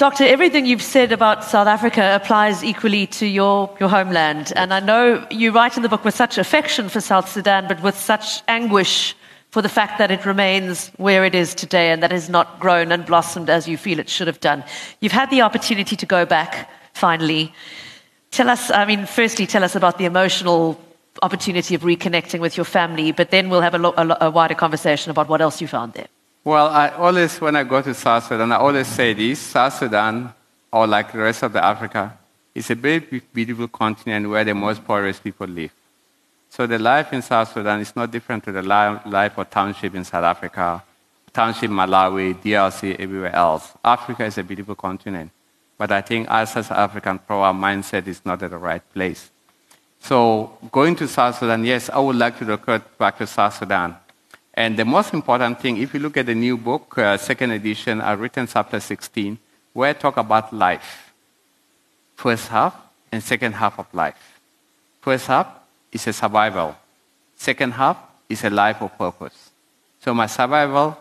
[0.00, 4.50] Doctor, everything you've said about South Africa applies equally to your, your homeland.
[4.56, 7.82] And I know you write in the book with such affection for South Sudan, but
[7.82, 9.14] with such anguish
[9.50, 12.92] for the fact that it remains where it is today and that has not grown
[12.92, 14.64] and blossomed as you feel it should have done.
[15.00, 17.52] You've had the opportunity to go back finally.
[18.30, 20.80] Tell us, I mean, firstly, tell us about the emotional
[21.20, 24.30] opportunity of reconnecting with your family, but then we'll have a, lo- a, lo- a
[24.30, 26.08] wider conversation about what else you found there.
[26.42, 30.32] Well, I always, when I go to South Sudan, I always say this South Sudan,
[30.72, 32.16] or like the rest of the Africa,
[32.54, 33.00] is a very
[33.32, 35.70] beautiful continent where the most poorest people live.
[36.48, 40.02] So the life in South Sudan is not different to the life of township in
[40.02, 40.82] South Africa,
[41.32, 43.72] township Malawi, DRC, everywhere else.
[43.84, 45.30] Africa is a beautiful continent.
[45.76, 49.30] But I think us as African, our mindset is not at the right place.
[50.00, 53.94] So going to South Sudan, yes, I would like to return back to South Sudan.
[54.60, 57.98] And the most important thing, if you look at the new book, uh, second edition,
[58.02, 59.38] I've written chapter 16,
[59.72, 61.14] where I talk about life.
[62.14, 62.76] First half
[63.10, 64.38] and second half of life.
[65.00, 65.46] First half
[65.90, 66.76] is a survival.
[67.36, 67.96] Second half
[68.28, 69.48] is a life of purpose.
[70.04, 70.94] So my survival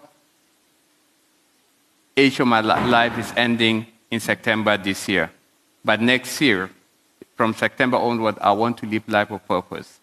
[2.16, 5.30] age of my life is ending in September this year.
[5.84, 6.70] But next year,
[7.36, 10.00] from September onward, I want to live life of purpose.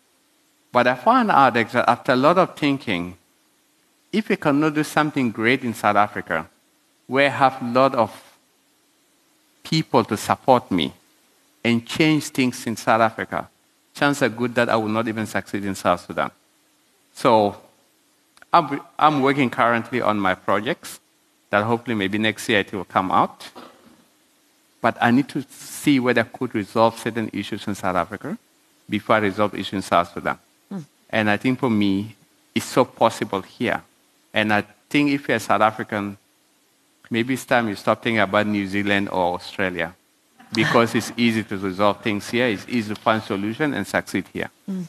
[0.70, 3.16] But I found out that after a lot of thinking,
[4.16, 6.48] if we cannot do something great in South Africa,
[7.06, 8.10] where I have a lot of
[9.62, 10.94] people to support me
[11.62, 13.46] and change things in South Africa,
[13.94, 16.30] chances are good that I will not even succeed in South Sudan.
[17.12, 17.60] So
[18.50, 20.98] I'm, I'm working currently on my projects
[21.50, 23.50] that hopefully maybe next year it will come out.
[24.80, 28.38] But I need to see whether I could resolve certain issues in South Africa
[28.88, 30.38] before I resolve issues in South Sudan.
[30.72, 30.84] Mm.
[31.10, 32.16] And I think for me,
[32.54, 33.82] it's so possible here.
[34.36, 36.18] And I think if you're a South African,
[37.08, 39.94] maybe it's time you stop thinking about New Zealand or Australia
[40.52, 44.50] because it's easy to resolve things here, it's easy to find solutions and succeed here.
[44.70, 44.86] Mm.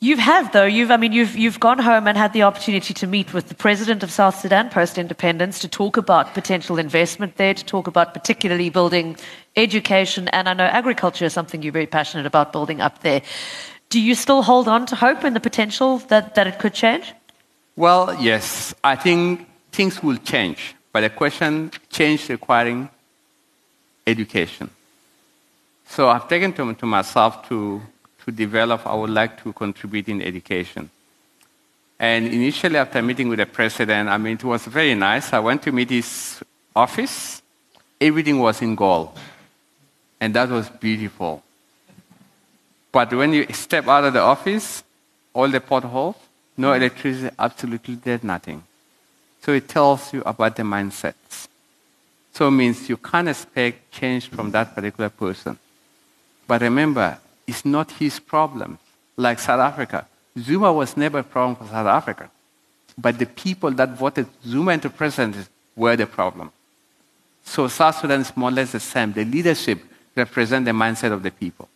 [0.00, 0.66] You have, though.
[0.66, 3.54] You've, I mean, you've, you've gone home and had the opportunity to meet with the
[3.54, 8.12] president of South Sudan post independence to talk about potential investment there, to talk about
[8.12, 9.16] particularly building
[9.56, 10.26] education.
[10.28, 13.22] And I know agriculture is something you're very passionate about building up there.
[13.88, 17.14] Do you still hold on to hope and the potential that, that it could change?
[17.76, 18.74] Well, yes.
[18.82, 20.74] I think things will change.
[20.92, 22.88] But the question change requiring
[24.06, 24.70] education.
[25.86, 27.82] So I've taken to, to myself to
[28.24, 30.88] to develop, I would like to contribute in education.
[31.98, 35.32] And initially, after meeting with the president, I mean, it was very nice.
[35.32, 36.42] I went to meet his
[36.74, 37.42] office.
[38.00, 39.16] Everything was in gold.
[40.20, 41.42] And that was beautiful.
[42.90, 44.82] But when you step out of the office,
[45.34, 46.16] all the potholes,
[46.56, 48.62] no electricity, absolutely there's nothing.
[49.42, 51.48] So it tells you about the mindsets.
[52.32, 55.58] So it means you can't expect change from that particular person.
[56.46, 58.78] But remember, it's not his problem.
[59.16, 60.06] Like South Africa.
[60.38, 62.30] Zuma was never a problem for South Africa.
[62.98, 66.50] But the people that voted Zuma into president were the problem.
[67.44, 69.12] So South Sudan is more or less the same.
[69.12, 69.80] The leadership
[70.16, 71.68] represents the mindset of the people.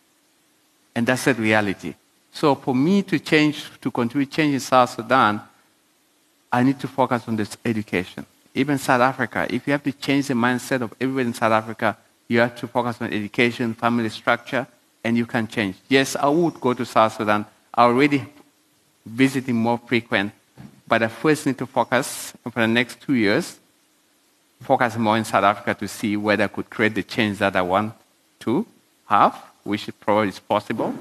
[0.95, 1.95] And that's the reality.
[2.39, 5.41] So for me to change, to continue changing South Sudan,
[6.53, 8.25] I need to focus on this education.
[8.55, 11.97] Even South Africa, if you have to change the mindset of everybody in South Africa,
[12.29, 14.69] you have to focus on education, family structure,
[15.03, 15.75] and you can change.
[15.89, 17.45] Yes, I would go to South Sudan.
[17.75, 18.25] I already
[19.05, 20.31] visiting more frequent,
[20.87, 23.59] but I first need to focus for the next two years,
[24.61, 27.63] focus more in South Africa to see whether I could create the change that I
[27.63, 27.95] want
[28.41, 28.65] to
[29.07, 30.95] have, which probably is possible.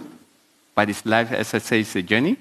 [0.77, 2.37] But it's life, as I say, it's a journey.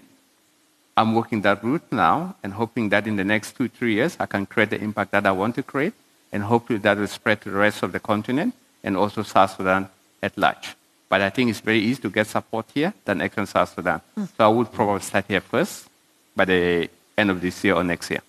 [0.94, 4.26] I'm working that route now and hoping that in the next two, three years, I
[4.26, 5.94] can create the impact that I want to create,
[6.32, 8.52] and hopefully that will spread to the rest of the continent
[8.84, 9.88] and also South Sudan
[10.22, 10.76] at large.
[11.08, 14.02] But I think it's very easy to get support here than actually South Sudan.
[14.18, 14.28] Mm.
[14.36, 15.88] So I would probably start here first
[16.36, 18.20] by the end of this year or next year.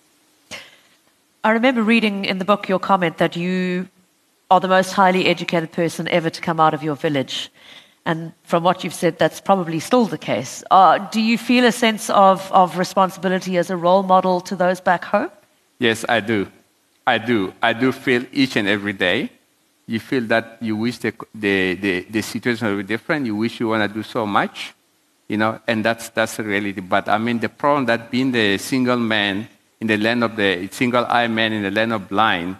[1.44, 3.88] I remember reading in the book your comment that you
[4.50, 7.50] are the most highly educated person ever to come out of your village.
[8.08, 10.64] And from what you've said, that's probably still the case.
[10.70, 14.80] Uh, do you feel a sense of, of responsibility as a role model to those
[14.80, 15.30] back home?
[15.78, 16.48] Yes, I do.
[17.06, 17.52] I do.
[17.62, 19.30] I do feel each and every day
[19.86, 23.60] you feel that you wish the, the, the, the situation would be different, you wish
[23.60, 24.74] you want to do so much,
[25.28, 26.80] you know, and that's, that's the reality.
[26.80, 29.48] But I mean, the problem that being the single man
[29.80, 32.56] in the land of the single eye man in the land of blind,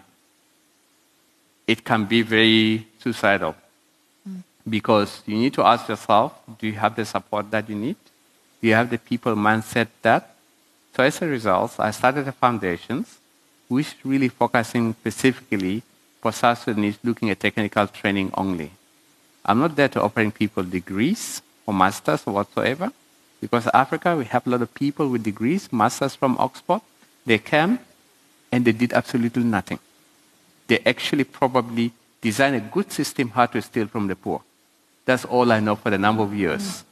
[1.66, 3.54] it can be very suicidal.
[4.68, 7.96] Because you need to ask yourself, do you have the support that you need?
[8.60, 10.34] Do you have the people mindset that?
[10.94, 13.18] So as a result, I started the foundations,
[13.68, 15.82] which really focusing specifically
[16.20, 18.72] for South Sudanese looking at technical training only.
[19.44, 22.90] I'm not there to offering people degrees or masters or whatsoever,
[23.40, 26.80] because Africa, we have a lot of people with degrees, masters from Oxford.
[27.24, 27.78] They came
[28.50, 29.78] and they did absolutely nothing.
[30.66, 34.42] They actually probably designed a good system how to steal from the poor.
[35.08, 36.84] That's all I know for the number of years.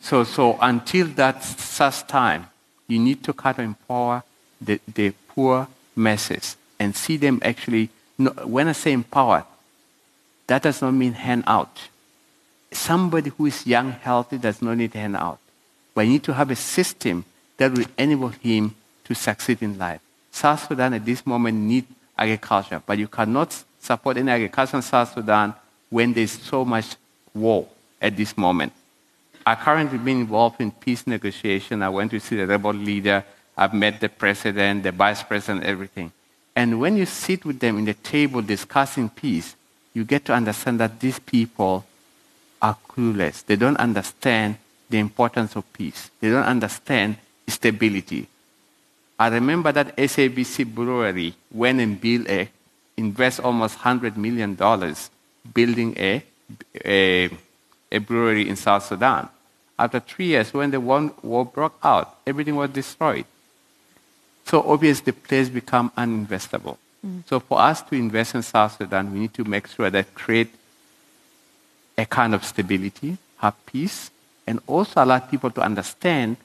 [0.00, 2.46] So, so until that such time,
[2.86, 4.22] you need to kind of empower
[4.58, 9.44] the, the poor masses and see them actually no, when I say empower,
[10.46, 11.78] that does not mean hand out.
[12.72, 15.38] Somebody who is young, healthy, does not need hand out.
[15.94, 17.26] But you need to have a system
[17.58, 18.74] that will enable him
[19.04, 20.00] to succeed in life.
[20.30, 21.84] South Sudan at this moment need
[22.16, 25.52] agriculture, but you cannot support any agriculture in South Sudan
[25.90, 26.96] when there's so much
[27.38, 27.66] war
[28.00, 28.72] at this moment.
[29.46, 31.82] I currently been involved in peace negotiation.
[31.82, 33.24] I went to see the rebel leader.
[33.56, 36.12] I've met the president, the vice president, everything.
[36.54, 39.54] And when you sit with them in the table discussing peace,
[39.94, 41.84] you get to understand that these people
[42.60, 43.44] are clueless.
[43.44, 44.56] They don't understand
[44.90, 46.10] the importance of peace.
[46.20, 47.16] They don't understand
[47.46, 48.26] stability.
[49.18, 52.48] I remember that SABC brewery went and built a,
[52.96, 54.54] invest almost $100 million
[55.54, 56.22] building a,
[56.84, 57.30] a,
[57.90, 59.28] a brewery in South Sudan.
[59.78, 63.24] After three years, when the war broke out, everything was destroyed.
[64.44, 66.78] So obviously, the place become uninvestable.
[67.06, 67.22] Mm.
[67.28, 70.52] So for us to invest in South Sudan, we need to make sure that create
[71.96, 74.10] a kind of stability, have peace,
[74.46, 76.36] and also allow people to understand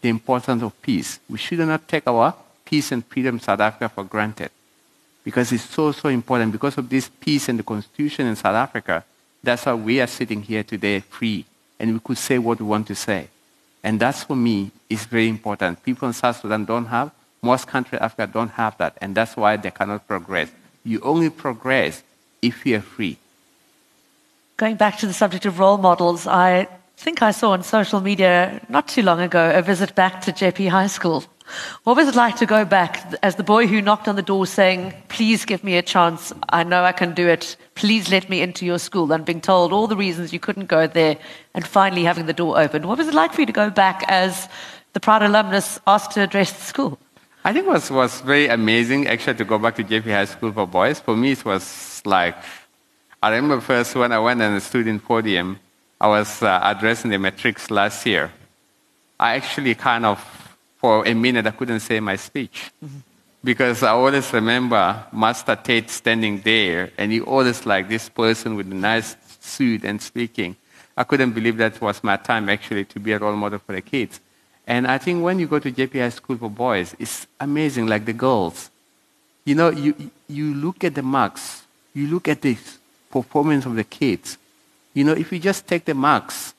[0.00, 1.20] the importance of peace.
[1.28, 2.34] We should not take our
[2.64, 4.50] peace and freedom in South Africa for granted
[5.24, 6.52] because it's so, so important.
[6.52, 9.04] Because of this peace and the constitution in South Africa,
[9.42, 11.44] that's why we are sitting here today free
[11.78, 13.28] and we could say what we want to say.
[13.82, 15.82] And that's for me is very important.
[15.82, 17.10] People in South Sudan don't have,
[17.42, 20.50] most countries in Africa don't have that, and that's why they cannot progress.
[20.84, 22.02] You only progress
[22.42, 23.16] if you are free.
[24.58, 26.68] Going back to the subject of role models, I
[26.98, 30.68] think I saw on social media not too long ago a visit back to Jeppe
[30.68, 31.24] High School.
[31.84, 34.46] What was it like to go back as the boy who knocked on the door
[34.46, 36.32] saying, Please give me a chance.
[36.50, 37.56] I know I can do it.
[37.80, 39.10] Please let me into your school.
[39.10, 41.16] And being told all the reasons you couldn't go there
[41.54, 42.84] and finally having the door opened.
[42.84, 44.50] What was it like for you to go back as
[44.92, 46.98] the proud alumnus asked to address the school?
[47.42, 50.52] I think it was, was very amazing actually to go back to Jeppe High School
[50.52, 51.00] for Boys.
[51.00, 52.36] For me, it was like,
[53.22, 55.58] I remember first when I went on the student podium,
[55.98, 58.30] I was uh, addressing the matrics last year.
[59.18, 60.18] I actually kind of,
[60.76, 62.70] for a minute, I couldn't say my speech.
[62.84, 62.98] Mm-hmm.
[63.42, 68.70] Because I always remember Master Tate standing there, and he always like this person with
[68.70, 70.56] a nice suit and speaking.
[70.94, 73.80] I couldn't believe that was my time actually to be a role model for the
[73.80, 74.20] kids.
[74.66, 78.04] And I think when you go to Jeppe High School for Boys, it's amazing, like
[78.04, 78.70] the girls.
[79.46, 81.62] You know, you, you look at the marks,
[81.94, 82.58] you look at the
[83.10, 84.36] performance of the kids.
[84.92, 86.52] You know, if you just take the marks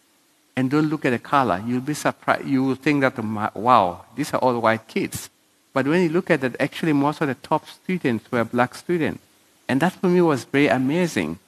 [0.56, 2.48] and don't look at the color, you'll be surprised.
[2.48, 5.30] You will think that, wow, these are all white kids.
[5.74, 9.24] But when you look at it, actually most of the top students were black students.
[9.67, 11.39] And that for me was very amazing.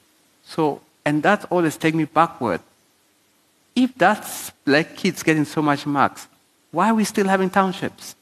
[0.44, 2.60] So, and that always take me backward.
[3.76, 6.26] If that's black kids getting so much marks,
[6.70, 8.14] why are we still having townships?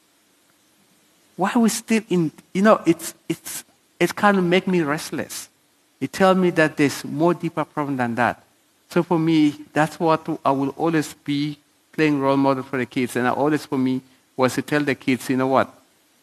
[1.37, 3.65] Why are we still in, you know, it's, it's,
[4.01, 5.49] it kind of make me restless.
[6.01, 8.43] It tells me that there's more deeper problem than that.
[8.91, 11.59] So for me, that's what I will always be
[11.93, 13.15] playing role model for the kids.
[13.17, 14.01] And always for me
[14.37, 15.73] was to tell the kids, you know what?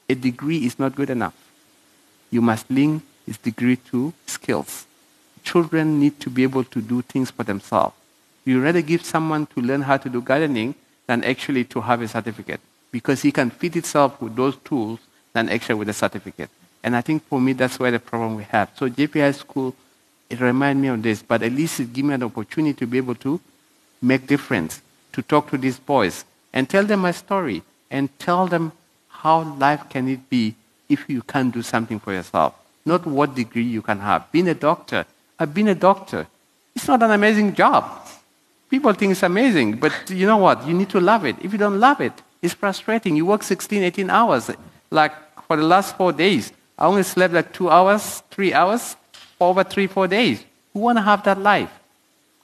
[0.10, 1.36] A degree is not good enough.
[2.32, 4.86] You must link this degree to skills.
[5.44, 7.96] Children need to be able to do things for themselves.
[8.44, 10.74] You rather give someone to learn how to do gardening
[11.06, 12.60] than actually to have a certificate
[12.92, 15.00] because he can fit himself with those tools
[15.34, 16.50] than actually with a certificate.
[16.84, 18.72] And I think for me, that's where the problem we have.
[18.76, 19.76] So Jeppe High school,
[20.30, 22.98] it reminds me of this, but at least it gives me an opportunity to be
[22.98, 23.40] able to
[24.02, 24.82] make difference,
[25.14, 28.72] to talk to these boys and tell them my story and tell them
[29.22, 30.56] how life can it be
[30.88, 32.54] if you can't do something for yourself.
[32.86, 34.32] Not what degree you can have.
[34.32, 35.04] Being a doctor, uh,
[35.38, 36.26] I've been a doctor.
[36.76, 37.84] It's not an amazing job.
[38.70, 40.66] People think it's amazing, but you know what?
[40.68, 41.36] You need to love it.
[41.42, 43.16] If you don't love it, it's frustrating.
[43.16, 44.50] You work 16, 18 hours.
[44.90, 45.14] Like
[45.48, 48.96] for the last four days, I only slept like two hours, three hours,
[49.40, 50.44] over three, four days.
[50.74, 51.72] Who want to have that life?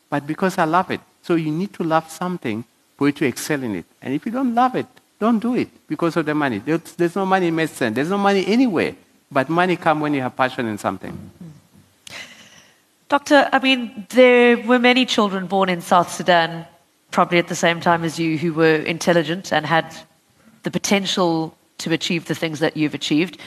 [0.10, 1.00] But because I love it.
[1.22, 2.66] So you need to love something
[2.98, 3.86] for you to excel in it.
[4.02, 4.88] And if you don't love it,
[5.20, 6.60] don't do it because of the money.
[6.60, 7.94] There's, no money in medicine.
[7.94, 8.96] There's no money anywhere.
[9.32, 11.32] But money comes when you have passion in something.
[13.08, 16.66] Doctor, I mean, there were many children born in South Sudan,
[17.12, 19.96] probably at the same time as you, who were intelligent and had
[20.64, 23.38] the potential to achieve the things that you've achieved,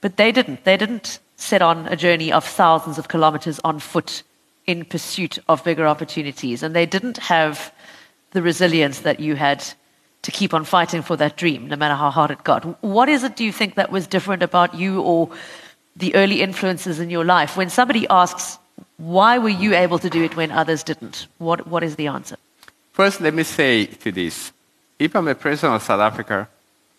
[0.00, 0.64] but they didn't.
[0.64, 4.22] They didn't set on a journey of thousands of kilometers on foot
[4.66, 7.72] in pursuit of bigger opportunities, and they didn't have
[8.32, 9.64] the resilience that you had
[10.22, 12.82] to keep on fighting for that dream, no matter how hard it got.
[12.82, 15.30] What is it, do you think, that was different about you or
[15.96, 17.56] the early influences in your life?
[17.56, 18.58] When somebody asks,
[18.98, 21.26] why were you able to do it when others didn't?
[21.38, 22.36] What, what is the answer?
[22.92, 24.52] First, let me say to this
[24.98, 26.48] if I'm a president of South Africa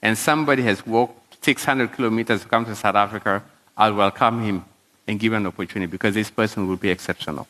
[0.02, 3.44] and somebody has walked 600 kilometers to come to South Africa,
[3.78, 4.66] I'll welcome him
[5.08, 7.48] and give him an opportunity because this person will be exceptional.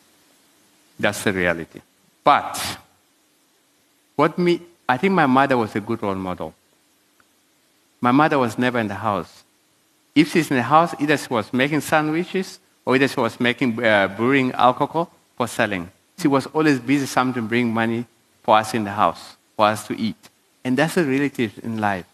[1.00, 1.80] That's the reality.
[2.24, 2.78] But
[4.16, 4.62] what me,
[4.92, 6.54] I think my mother was a good role model.
[8.02, 9.46] My mother was never in the house.
[10.14, 13.82] If she's in the house, either she was making sandwiches or either she was making
[13.82, 15.90] uh, brewing alcohol for selling.
[16.20, 18.06] She was always busy something to bring money
[18.44, 20.18] for us in the house, for us to eat.
[20.62, 22.06] And that's the reality in life.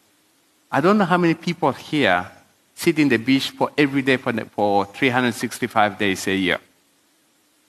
[0.71, 2.27] I don't know how many people here
[2.75, 6.59] sit in the beach for every day for, for 365 days a year.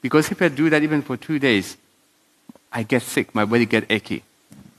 [0.03, 1.79] Because if I do that even for two days,
[2.71, 4.23] I get sick, my body get achy.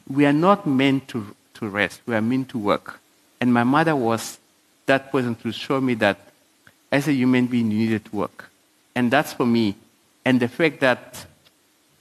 [0.09, 2.01] We are not meant to, to rest.
[2.05, 2.99] We are meant to work.
[3.39, 4.39] And my mother was
[4.85, 6.19] that person to show me that
[6.91, 8.49] as a human being, you needed to work.
[8.95, 9.75] And that's for me.
[10.25, 11.25] And the fact that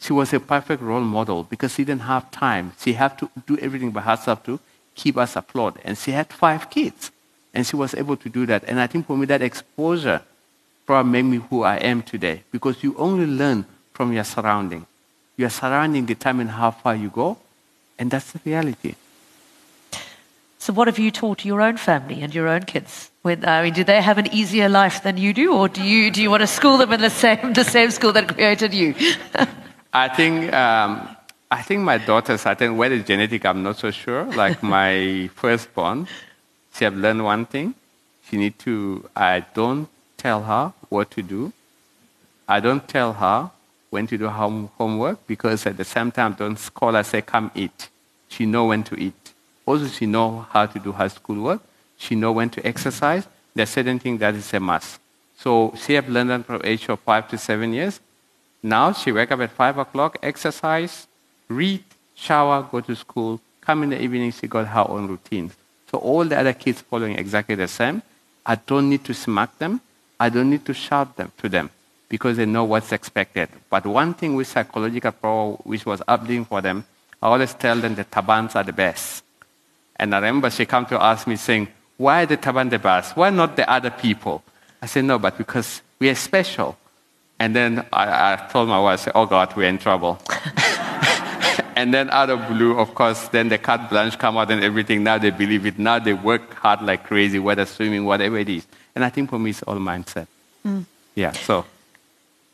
[0.00, 2.72] she was a perfect role model because she didn't have time.
[2.78, 4.58] She had to do everything by herself to
[4.94, 5.76] keep us afloat.
[5.84, 7.10] And she had five kids.
[7.52, 8.64] And she was able to do that.
[8.68, 10.22] And I think for me, that exposure
[10.86, 14.86] probably made me who I am today because you only learn from your surrounding.
[15.36, 17.36] Your surrounding determine how far you go,
[17.98, 18.94] and that's the reality.
[20.58, 23.10] So, what have you taught your own family and your own kids?
[23.22, 26.10] When, I mean, do they have an easier life than you do, or do you,
[26.10, 28.94] do you want to school them in the same, the same school that created you?
[29.92, 31.08] I think, um,
[31.50, 34.24] I think my daughters, I think whether it's genetic, I'm not so sure.
[34.24, 36.06] Like my firstborn,
[36.74, 37.74] she have learned one thing.
[38.28, 41.52] She need to, I don't tell her what to do.
[42.46, 43.50] I don't tell her
[43.90, 47.50] when to do home, homework because at the same time, don't call her say, come
[47.54, 47.88] eat.
[48.28, 49.32] She know when to eat.
[49.64, 51.62] Also, she know how to do her schoolwork.
[51.96, 53.26] She know when to exercise.
[53.54, 55.00] There's certain things that is a must.
[55.36, 58.00] So she have learned from age of five to seven years.
[58.62, 61.06] Now she wake up at five o'clock, exercise,
[61.48, 61.82] read,
[62.14, 63.40] shower, go to school.
[63.60, 65.50] Come in the evening, she got her own routine.
[65.90, 68.02] So all the other kids following exactly the same.
[68.44, 69.80] I don't need to smack them.
[70.20, 71.70] I don't need to shout them to them
[72.08, 73.48] because they know what's expected.
[73.68, 76.84] But one thing with psychological power, which was updating for them,
[77.22, 79.24] I always tell them the Tabans are the best.
[79.96, 83.16] And I remember she come to ask me saying, why the Taban the best?
[83.16, 84.42] Why not the other people?
[84.80, 86.78] I said, no, but because we are special.
[87.40, 90.20] And then I, I told my wife, oh God, we're in trouble.
[91.76, 95.02] and then out of blue, of course, then the Carte Blanche come out and everything.
[95.02, 95.78] Now they believe it.
[95.78, 98.66] Now they work hard like crazy, whether swimming, whatever it is.
[98.94, 100.28] And I think for me, it's all mindset.
[100.64, 100.84] Mm.
[101.14, 101.64] Yeah, so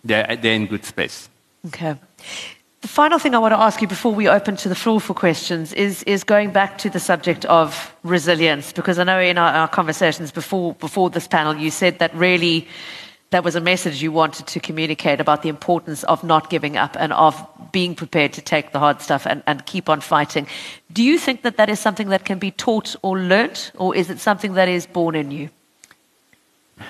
[0.04, 1.28] they're, they're in good space.
[1.66, 1.96] Okay.
[2.82, 5.14] The final thing I want to ask you before we open to the floor for
[5.14, 9.52] questions is, is going back to the subject of resilience, because I know in our,
[9.54, 12.68] our conversations before, before this panel, you said that really
[13.30, 16.94] that was a message you wanted to communicate about the importance of not giving up
[17.00, 17.34] and of
[17.72, 20.46] being prepared to take the hard stuff and, and keep on fighting.
[20.92, 24.10] Do you think that that is something that can be taught or learnt, or is
[24.10, 25.48] it something that is born in you?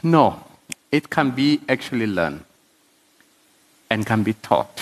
[0.03, 0.43] No,
[0.91, 2.45] it can be actually learned
[3.91, 4.80] and can be taught.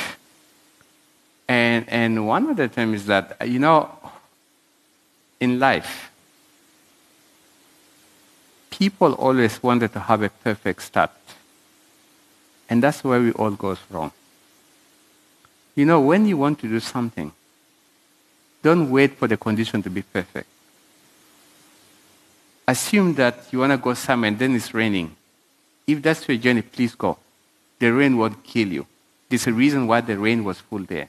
[1.48, 3.90] And, and one of the things is that, you know,
[5.40, 6.11] in life,
[8.70, 11.11] people always wanted to have a perfect start.
[12.70, 14.12] And that's where we all goes wrong.
[15.74, 17.32] You know, when you want to do something,
[18.62, 20.48] don't wait for the condition to be perfect.
[22.66, 25.16] Assume that you want to go somewhere and then it's raining.
[25.86, 27.18] If that's your journey, please go.
[27.78, 28.86] The rain won't kill you.
[29.33, 31.09] There's a reason why the rain was full there.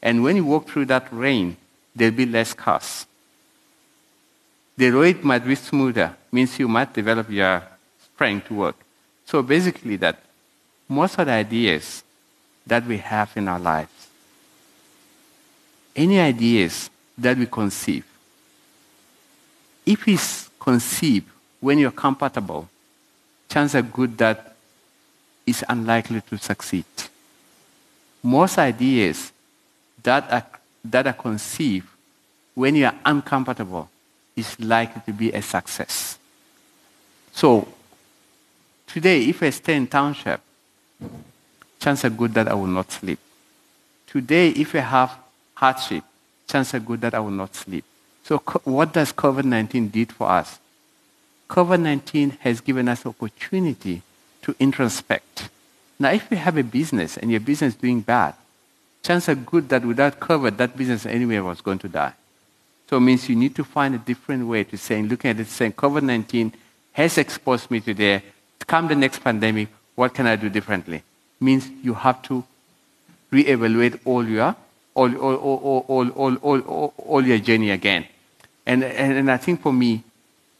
[0.00, 1.56] And when you walk through that rain,
[1.92, 3.04] there'll be less cars.
[4.76, 7.64] The road might be smoother, means you might develop your
[8.14, 8.76] strength to work.
[9.26, 10.20] So basically, that
[10.88, 12.04] most of the ideas
[12.64, 14.08] that we have in our lives,
[15.96, 18.06] any ideas that we conceive,
[19.84, 21.26] if it's conceived
[21.58, 22.68] when you're comfortable,
[23.48, 24.54] chances are good that
[25.44, 26.84] it's unlikely to succeed.
[28.24, 29.32] Most ideas
[30.02, 30.46] that are,
[30.82, 31.86] that are conceived
[32.54, 33.90] when you are uncomfortable
[34.34, 36.18] is likely to be a success.
[37.32, 37.68] So,
[38.86, 40.40] today, if I stay in township,
[41.78, 43.18] chances are good that I will not sleep.
[44.06, 45.18] Today, if I have
[45.52, 46.04] hardship,
[46.48, 47.84] chances are good that I will not sleep.
[48.22, 50.58] So, what does COVID 19 did for us?
[51.50, 54.00] COVID 19 has given us opportunity
[54.40, 55.50] to introspect.
[56.04, 58.34] Now, if you have a business and your business doing bad,
[59.02, 62.12] chances are good that without COVID, that business anyway was going to die.
[62.90, 65.46] So it means you need to find a different way to say, looking at it,
[65.46, 66.52] saying COVID 19
[66.92, 68.22] has exposed me to there.
[68.66, 71.02] Come the next pandemic, what can I do differently?
[71.40, 72.44] Means you have to
[73.32, 74.54] reevaluate all your
[74.94, 78.04] all, all, all, all, all, all, all, all your journey again.
[78.66, 80.04] And, and, and I think for me,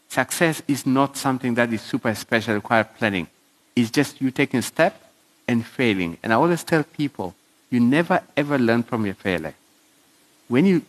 [0.09, 3.27] success is not something that is super special, require planning.
[3.75, 5.03] It's just you taking a step
[5.47, 6.17] and failing.
[6.23, 7.35] And I always tell people,
[7.69, 9.55] you never ever learn from your failure.
[10.47, 10.81] When you,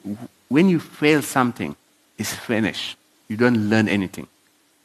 [0.49, 1.75] when you fail something,
[2.19, 2.97] it's finished.
[3.29, 4.27] You don't learn anything.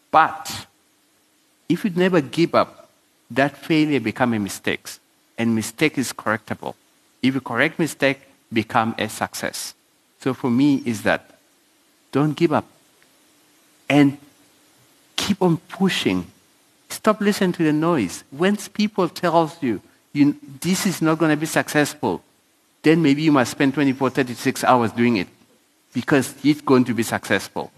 [0.10, 0.66] But
[1.70, 2.90] if you never give up,
[3.30, 4.90] that failure become a mistake.
[5.38, 6.76] And mistake is correctable.
[7.22, 8.20] If you correct mistake,
[8.52, 9.74] become a success.
[10.20, 11.38] So for me is that
[12.12, 12.66] don't give up.
[13.90, 14.18] And
[15.16, 16.28] keep on pushing.
[16.92, 18.24] Stop listening to the noise.
[18.32, 19.82] When people tells you
[20.14, 22.22] you, this is not going to be successful,
[22.84, 25.28] then maybe you must spend 24, 36 hours doing it
[25.94, 27.72] because it's going to be successful.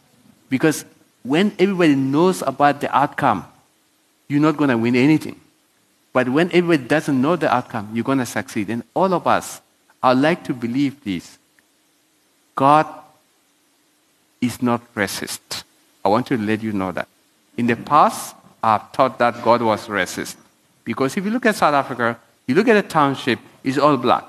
[0.50, 0.86] Because
[1.22, 3.46] when everybody knows about the outcome,
[4.28, 5.40] you're not going to win anything.
[6.12, 8.70] But when everybody doesn't know the outcome, you're going to succeed.
[8.70, 9.62] And all of us,
[10.02, 11.38] I like to believe this.
[12.56, 12.88] God
[14.42, 15.64] is not racist.
[16.04, 17.08] I want to let you know that.
[17.58, 20.38] In the past, I've thought that God was racist.
[20.86, 24.24] Because if you look at South Africa, you look at the township, it's all black.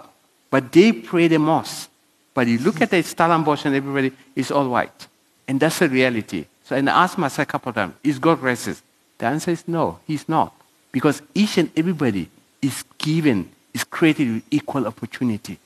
[0.51, 1.89] But they pray the most.
[2.35, 5.07] But you look at the Stellenbosch and everybody, it's all white.
[5.47, 6.47] And that's the reality.
[6.65, 8.83] So and I asked myself a couple of times, is God racist?
[9.19, 10.53] The answer is no, he's not.
[10.91, 12.29] Because each and everybody
[12.61, 15.59] is given, is created with equal opportunity.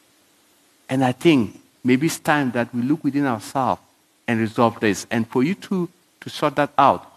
[0.90, 3.80] And I think maybe it's time that we look within ourselves
[4.26, 5.06] and resolve this.
[5.10, 5.88] And for you to,
[6.20, 7.07] to sort that out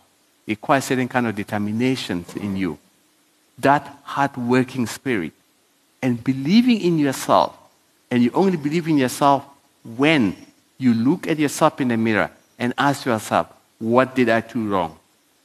[0.47, 2.77] requires certain kind of determination in you.
[3.59, 5.33] That hard-working spirit.
[6.01, 7.57] And believing in yourself.
[8.09, 9.45] And you only believe in yourself
[9.97, 10.35] when
[10.77, 13.47] you look at yourself in the mirror and ask yourself,
[13.79, 14.97] what did I do wrong?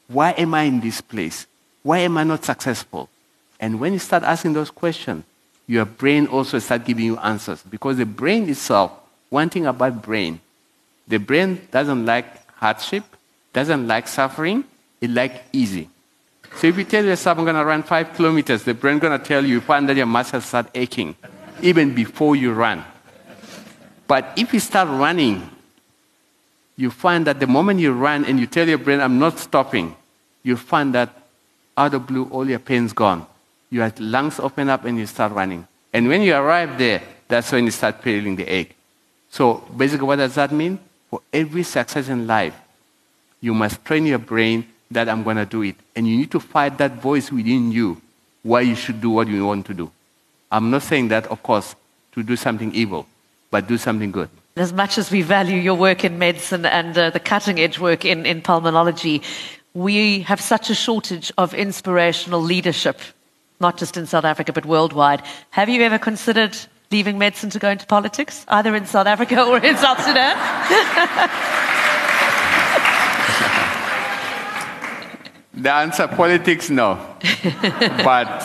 [0.09, 1.47] Why am I in this place?
[1.83, 3.09] Why am I not successful?
[3.61, 5.25] And when you start asking those questions,
[5.67, 7.63] your brain also starts giving you answers.
[7.63, 8.93] Because the brain itself,
[9.31, 10.41] one thing about brain,
[11.09, 12.27] the brain doesn't like
[12.57, 13.05] hardship,
[13.53, 14.65] doesn't like suffering,
[15.01, 15.89] it like easy.
[16.57, 19.25] So if you tell yourself, I'm going to run five kilometers, the brain going to
[19.25, 21.15] tell you, you find that your muscles start aching,
[21.61, 22.85] even before you run.
[24.07, 25.51] But if you start running,
[26.77, 29.97] you find that the moment you run and you tell your brain, I'm not stopping,
[30.43, 31.11] you find that
[31.77, 33.27] out of blue, all your pain's gone.
[33.71, 35.67] Your lungs open up and you start running.
[35.93, 38.75] And when you arrive there, that's when you start peeling the egg.
[39.31, 40.79] So basically, what does that mean?
[41.11, 42.55] For every success in life,
[43.41, 45.77] you must train your brain that I'm going to do it.
[45.95, 48.01] And you need to fight that voice within you
[48.43, 49.91] why you should do what you want to do.
[50.51, 51.75] I'm not saying that, of course,
[52.13, 53.07] to do something evil,
[53.51, 54.31] but do something good.
[54.57, 58.05] As much as we value your work in medicine and uh, the cutting edge work
[58.05, 59.23] in, in pulmonology,
[59.75, 63.01] we have such a shortage of inspirational leadership,
[63.61, 65.23] not just in South Africa, but worldwide.
[65.51, 66.57] Have you ever considered
[66.91, 70.37] leaving medicine to go into politics, either in South Africa or in South Sudan?
[75.57, 76.95] the answer, politics, no.
[78.05, 78.45] but,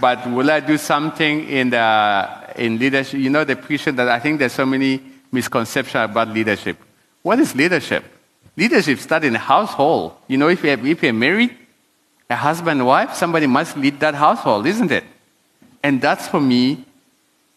[0.00, 3.20] but will I do something in, the, in leadership?
[3.20, 5.00] You know, the question that I think there's so many
[5.30, 6.76] misconceptions about leadership.
[7.22, 8.04] What is leadership?
[8.56, 10.16] Leadership starts in a household.
[10.26, 11.56] You know, if, you have, if you're married,
[12.28, 15.04] a husband and wife, somebody must lead that household, isn't it?
[15.82, 16.84] And that's for me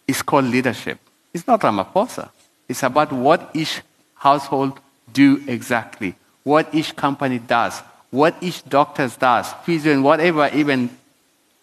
[0.07, 0.99] is called leadership.
[1.33, 2.29] It's not Ramaphosa.
[2.69, 3.81] It's about what each
[4.13, 4.79] household
[5.11, 7.81] do exactly, what each company does,
[8.11, 10.89] what each doctor does, and whatever, even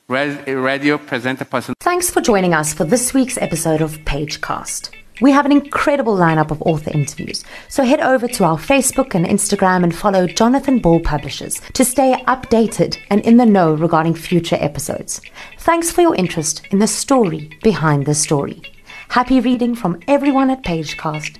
[0.08, 1.74] radio presenter person.
[1.80, 4.90] Thanks for joining us for this week's episode of Pagecast.
[5.20, 9.26] We have an incredible lineup of author interviews, so head over to our Facebook and
[9.26, 14.56] Instagram and follow Jonathan Ball Publishers to stay updated and in the know regarding future
[14.58, 15.20] episodes.
[15.58, 18.62] Thanks for your interest in the story behind the story.
[19.08, 21.36] Happy reading from everyone at Pagecast.